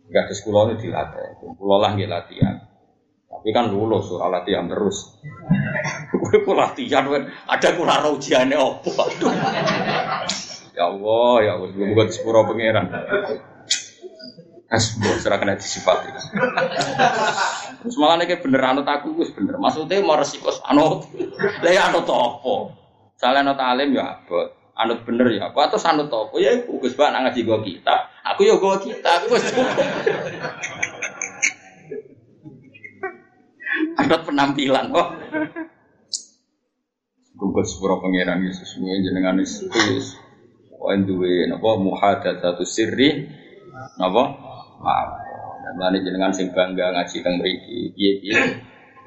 Gak 0.08 0.28
ada 0.28 0.34
sekolah 0.36 0.72
ini 0.72 0.80
dilatih. 0.80 1.36
Kulo 1.60 1.76
lah 1.76 1.92
nggih 1.92 2.08
latihan. 2.08 2.56
Tapi 3.34 3.48
kan 3.50 3.68
lulus 3.68 4.08
surah 4.08 4.30
latihan 4.30 4.70
terus. 4.70 5.18
Gue 6.14 6.38
pun 6.46 6.56
latihan 6.56 7.04
kan 7.10 7.28
ada 7.50 7.68
kurang 7.74 8.14
ujiannya 8.14 8.56
opo. 8.56 8.90
ya 10.74 10.88
Allah, 10.88 11.34
ya 11.42 11.50
Allah, 11.58 11.68
gue 11.70 11.86
bukan 11.90 12.08
sepuro 12.08 12.46
pangeran. 12.46 12.88
Asbro, 14.74 15.12
serah 15.20 15.38
kena 15.38 15.54
disifati. 15.54 16.08
Terus 17.84 17.96
malah 18.00 18.16
nih 18.18 18.40
bener 18.40 18.62
anut 18.64 18.88
aku, 18.88 19.12
gue 19.12 19.28
bener. 19.36 19.60
Maksudnya 19.60 20.02
mau 20.02 20.16
resiko 20.18 20.50
anut, 20.64 21.06
lah 21.62 21.72
ya 21.72 21.92
anut 21.92 22.08
apa? 22.08 22.54
Salah 23.14 23.46
anut 23.46 23.60
alim 23.60 23.94
ya 23.94 24.18
abot. 24.18 24.50
Anut 24.74 25.06
bener 25.06 25.30
ya 25.30 25.54
apa 25.54 25.70
atau 25.70 25.78
anut 25.86 26.10
apa 26.10 26.34
ya 26.42 26.50
Gus 26.66 26.98
Bak 26.98 27.14
ngaji 27.14 27.46
gua 27.46 27.62
kita. 27.62 28.10
Aku 28.34 28.42
ya 28.42 28.58
gua 28.58 28.74
kita, 28.82 29.22
aku 29.22 29.38
wis 29.38 29.46
Anut 34.00 34.20
penampilan 34.26 34.90
kok. 34.90 35.08
Gugus 37.34 37.74
sepuro 37.74 37.98
pangeran 37.98 38.42
Yesus 38.46 38.78
sesuai 38.78 39.02
jenengan 39.02 39.38
Yesus. 39.38 40.18
Wae 40.74 41.00
duwe 41.02 41.48
napa 41.48 41.80
muhadatsatu 41.80 42.62
sirri 42.66 43.26
napa? 43.98 44.22
Maaf. 44.82 45.10
Dan 45.74 45.98
jenengan 46.06 46.30
sing 46.30 46.54
bangga 46.54 46.94
ngaji 46.94 47.16
teng 47.24 47.40
mriki. 47.40 47.90
Piye-piye 47.96 48.38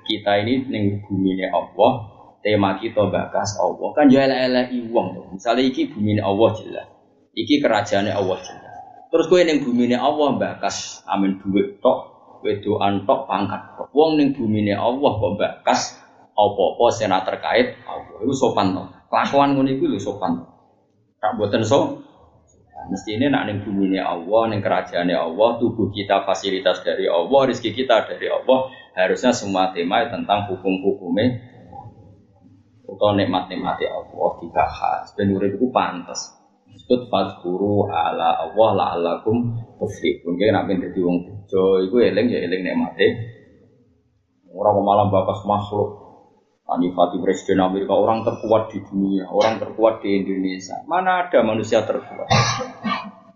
kita 0.07 0.31
ini 0.41 0.63
ning 0.71 1.03
bumi 1.03 1.35
Allah 1.51 1.91
tema 2.39 2.79
kita 2.79 3.11
bakas 3.11 3.59
Allah 3.59 3.91
kan 3.91 4.07
ya 4.07 4.23
elek 4.23 4.71
i 4.71 4.87
wong 4.87 5.35
misalnya 5.35 5.67
iki 5.67 5.91
bumi 5.91 6.15
Allah 6.23 6.55
jelas 6.55 6.87
iki 7.35 7.59
kerajaannya 7.59 8.15
Allah 8.15 8.39
jelas 8.39 8.75
terus 9.11 9.27
kue 9.27 9.43
neng 9.43 9.67
bumi 9.67 9.91
Allah 9.91 10.39
bakas 10.39 11.03
amin 11.11 11.43
duit 11.43 11.83
tok 11.83 12.16
wedoan 12.45 13.05
tok 13.07 13.25
pangkat. 13.25 13.61
Wong 13.93 14.21
neng 14.21 14.37
bumi 14.37 14.69
Allah 14.73 15.11
kok 15.17 15.33
bakas 15.37 15.97
apa-apa 16.37 16.85
sena 16.93 17.25
terkait 17.25 17.81
Allah. 17.85 18.21
Itu 18.21 18.33
sopan 18.33 18.77
tok 18.77 18.97
kelakuan 19.09 19.55
ngono 19.55 19.69
iku 19.71 19.89
lho 19.89 19.99
sopan. 19.99 20.43
Tak 21.17 21.39
buatan 21.39 21.65
so. 21.65 22.03
Mesti 22.87 23.19
ini 23.19 23.27
nak 23.27 23.49
neng 23.49 23.65
bumi 23.65 23.97
Allah 23.99 24.53
neng 24.53 24.61
kerajaannya 24.61 25.17
Allah 25.17 25.49
tubuh 25.59 25.89
kita 25.91 26.23
fasilitas 26.23 26.85
dari 26.85 27.09
Allah 27.09 27.49
rezeki 27.49 27.83
kita 27.83 28.05
dari 28.05 28.29
Allah 28.31 28.71
harusnya 28.95 29.33
semua 29.35 29.73
tema 29.75 30.07
tentang 30.07 30.47
hukum-hukumnya 30.47 31.41
utawa 32.87 33.19
nikmat-nikmate 33.19 33.91
Allah 33.91 34.29
dibahas. 34.39 35.11
Ben 35.19 35.35
urip 35.35 35.59
iku 35.59 35.67
pantes 35.73 36.36
disebut 36.87 37.11
fazkuru 37.11 37.91
ala 37.91 38.47
Allah 38.47 38.69
la'allakum 38.79 39.59
tuflihun 39.75 40.39
kene 40.39 40.55
nek 40.55 40.79
dadi 40.87 41.03
wong 41.03 41.19
bejo 41.27 41.83
iku 41.83 41.99
eling 41.99 42.31
ya 42.31 42.39
eling 42.47 42.63
nikmate 42.63 43.07
ora 44.55 44.71
malah 44.71 45.11
bakas 45.11 45.43
makhluk 45.43 46.07
Anifati 46.67 47.23
Presiden 47.23 47.63
Amerika 47.63 47.95
orang 47.95 48.27
terkuat 48.27 48.75
di 48.75 48.83
dunia, 48.83 49.23
orang 49.31 49.55
terkuat 49.55 50.03
di 50.03 50.19
Indonesia. 50.19 50.83
Mana 50.83 51.23
ada 51.23 51.39
manusia 51.39 51.79
terkuat? 51.87 52.27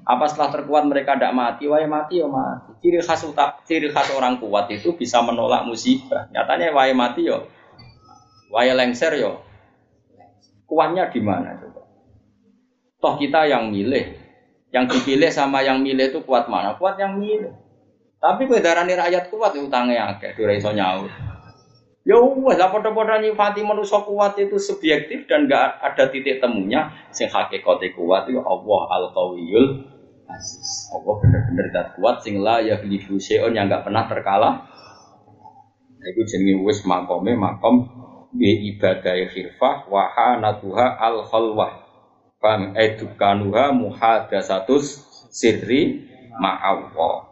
Apa 0.04 0.28
setelah 0.28 0.52
terkuat 0.52 0.84
mereka 0.84 1.16
tidak 1.16 1.32
mati? 1.32 1.64
Wah 1.64 1.80
mati 1.88 2.20
ya 2.20 2.28
mati. 2.28 2.76
Ciri 2.84 3.00
khas 3.00 3.24
utak, 3.24 3.64
ciri 3.64 3.88
khas 3.88 4.12
orang 4.12 4.36
kuat 4.44 4.68
itu 4.76 5.00
bisa 5.00 5.24
menolak 5.24 5.64
musibah. 5.64 6.28
Nyatanya 6.28 6.76
wah 6.76 6.92
mati 6.92 7.32
yo, 7.32 7.48
wah 8.52 8.68
lengser 8.68 9.16
yo. 9.16 9.40
Kuatnya 10.68 11.08
di 11.08 11.24
mana? 11.24 11.71
Toh 13.02 13.18
kita 13.18 13.50
yang 13.50 13.74
milih, 13.74 14.14
yang 14.70 14.86
dipilih 14.86 15.34
sama 15.34 15.66
yang 15.66 15.82
milih 15.82 16.14
itu 16.14 16.22
kuat 16.22 16.46
mana? 16.46 16.78
Kuat 16.78 17.02
yang 17.02 17.18
milih. 17.18 17.50
Tapi 18.22 18.46
kedaran 18.46 18.86
rakyat 18.86 19.34
kuat 19.34 19.58
itu 19.58 19.66
utangnya 19.66 20.14
agak, 20.14 20.38
dua 20.38 20.54
iso 20.54 20.70
nyaur. 20.70 21.10
Ya 22.02 22.18
wes 22.18 22.58
lah 22.58 22.74
podo-podo 22.74 23.14
nyifati 23.14 23.62
manusia 23.62 24.02
kuat 24.02 24.34
itu 24.38 24.58
subjektif 24.58 25.30
dan 25.30 25.46
gak 25.46 25.82
ada 25.82 26.10
titik 26.10 26.42
temunya. 26.42 26.90
Sing 27.14 27.30
hakikate 27.30 27.94
kuat 27.94 28.26
itu 28.26 28.42
Allah 28.42 28.82
al 28.90 29.06
qawiyul 29.14 29.86
aziz. 30.26 30.90
Allah 30.94 31.14
benar-benar 31.22 31.68
dat 31.70 31.88
kuat 31.98 32.26
sing 32.26 32.42
la 32.42 32.58
ya 32.58 32.82
bilifu 32.82 33.22
seon 33.22 33.54
yang 33.54 33.70
gak 33.70 33.86
pernah 33.86 34.10
terkalah. 34.10 34.66
Iku 36.02 36.26
jenenge 36.26 36.66
wis 36.66 36.82
makome 36.90 37.38
makom 37.38 37.86
bi 38.34 38.50
ibadah 38.74 39.22
khirfah 39.30 39.86
wa 39.86 40.10
hanatuha 40.10 40.98
al 40.98 41.22
khalwah. 41.30 41.91
Fam 42.42 42.74
edukanuha 42.74 43.70
muhadasatus 43.70 45.06
sirri 45.30 46.10
ma'awwa. 46.42 47.30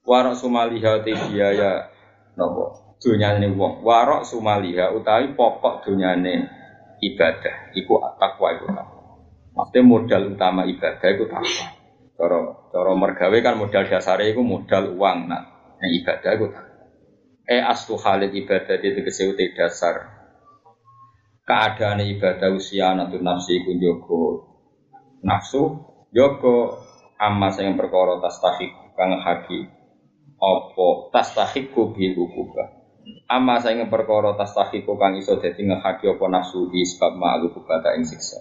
Wa 0.00 0.18
rasumaliha 0.24 1.04
biaya 1.04 1.92
nopo? 2.40 2.96
Dunyane 3.00 3.52
wong. 3.52 3.84
Warok 3.84 4.24
sumaliha 4.24 4.96
utawi 4.96 5.36
pokok 5.36 5.84
dunyane 5.84 6.48
ibadah. 7.04 7.72
Iku 7.76 8.00
takwa 8.16 8.56
iku 8.56 8.68
takwa 8.72 9.00
maksudnya 9.60 9.82
modal 9.84 10.22
utama 10.32 10.62
ibadah 10.64 11.08
iku 11.12 11.24
takwa. 11.28 11.66
Cara 12.16 12.38
cara 12.72 12.92
mergawe 12.96 13.38
kan 13.40 13.54
modal 13.56 13.84
dasare 13.88 14.32
iku 14.32 14.44
modal 14.44 14.96
uang 14.96 15.18
nah 15.28 15.74
yang 15.80 15.92
ibadah 16.00 16.30
iku 16.36 16.46
takwa. 16.52 16.74
Eh 17.50 17.62
aslu 17.64 17.98
halid 17.98 18.32
ibadah 18.32 18.76
itu 18.78 19.00
kesehute 19.02 19.52
dasar 19.56 20.19
keadaan 21.50 21.98
ibadah 22.06 22.54
usia 22.54 22.94
natu 22.94 23.18
nafsi 23.18 23.58
iku 23.58 23.74
joko 23.74 24.22
nafsu 25.26 25.82
joko 26.14 26.78
amma 27.18 27.50
sing 27.50 27.74
perkara 27.74 28.22
tastahik 28.22 28.70
kang 28.94 29.18
haki 29.18 29.66
apa 30.38 30.88
tastahiku 31.10 31.90
bil 31.90 32.14
ukubah 32.14 32.80
Ama 33.30 33.62
saya 33.62 33.78
ingin 33.78 33.88
perkara 33.90 34.34
tastahiku 34.34 34.98
kang 34.98 35.16
iso 35.18 35.38
dadi 35.38 35.66
ngehaki 35.66 36.06
apa 36.10 36.26
nafsu 36.30 36.66
di 36.70 36.82
sebab 36.82 37.14
ma'lu 37.14 37.54
bukata 37.54 37.94
ing 37.96 38.04
siksa. 38.06 38.38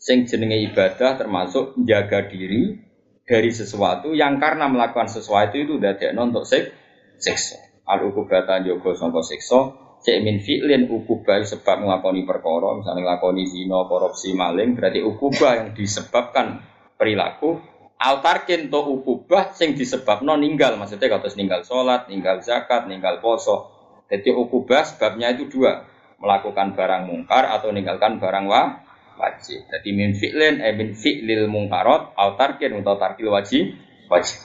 Sing 0.00 0.28
jenenge 0.28 0.60
ibadah 0.72 1.16
termasuk 1.16 1.76
menjaga 1.76 2.28
diri 2.28 2.84
dari 3.24 3.52
sesuatu 3.52 4.12
yang 4.12 4.36
karena 4.36 4.68
melakukan 4.68 5.08
sesuatu 5.08 5.56
itu 5.56 5.80
dadekno 5.80 6.32
untuk 6.32 6.44
sik 6.44 6.72
siksa. 7.20 7.84
Al 7.84 8.04
ukubata 8.08 8.64
jogo 8.64 8.96
sangka 8.96 9.20
siksa, 9.24 9.83
cek 10.04 10.20
min 10.20 10.44
fi'lin 10.44 10.92
ukubah 10.92 11.40
sebab 11.40 11.80
nglakoni 11.80 12.28
perkara, 12.28 12.76
misalnya 12.76 13.08
nglakoni 13.08 13.44
zina, 13.48 13.88
korupsi, 13.88 14.36
maling, 14.36 14.76
berarti 14.76 15.00
ukubah 15.00 15.64
yang 15.64 15.68
disebabkan 15.72 16.60
perilaku 17.00 17.56
altarkin 17.96 18.68
to 18.68 18.80
ukubah 18.84 19.56
sing 19.56 19.72
disebabno 19.72 20.36
ninggal 20.36 20.76
maksudnya 20.76 21.08
kados 21.08 21.40
ninggal 21.40 21.64
sholat, 21.64 22.04
ninggal 22.12 22.44
zakat, 22.44 22.84
ninggal 22.84 23.24
poso 23.24 23.74
jadi 24.14 24.30
ukubah 24.36 24.84
sebabnya 24.84 25.32
itu 25.32 25.48
dua, 25.48 25.88
melakukan 26.20 26.76
barang 26.76 27.08
mungkar 27.08 27.48
atau 27.48 27.72
meninggalkan 27.72 28.20
barang 28.20 28.44
wa, 28.44 28.84
wajib. 29.16 29.64
Jadi 29.72 29.88
min 29.96 30.12
fi'lin 30.12 30.60
eh 30.60 30.76
min 30.76 30.92
fi'lil 30.92 31.48
mungkarot 31.48 32.12
au 32.14 32.36
tarkin 32.36 32.76
atau 32.84 32.94
tarkil 33.00 33.32
wajib 33.32 33.74
wajib. 34.12 34.44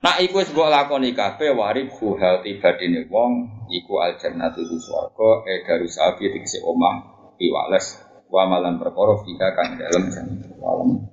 Nah, 0.00 0.16
iku 0.16 0.40
wis 0.40 0.48
mbok 0.48 0.72
lakoni 0.72 1.12
kabeh 1.12 1.52
warib 1.52 1.92
hal 2.16 2.40
tibadine 2.40 3.04
wong 3.12 3.32
iku 3.68 4.00
al 4.00 4.16
jannatu 4.16 4.64
di 4.64 4.80
swarga 4.80 5.44
e 5.44 5.60
darusabi 5.60 6.24
tegese 6.32 6.64
omah 6.64 6.96
piwales 7.36 8.00
wa 8.32 8.48
malan 8.48 8.80
perkara 8.80 9.20
fika 9.20 9.52
kang 9.52 9.76
dalem 9.76 10.08
jannah. 10.08 11.04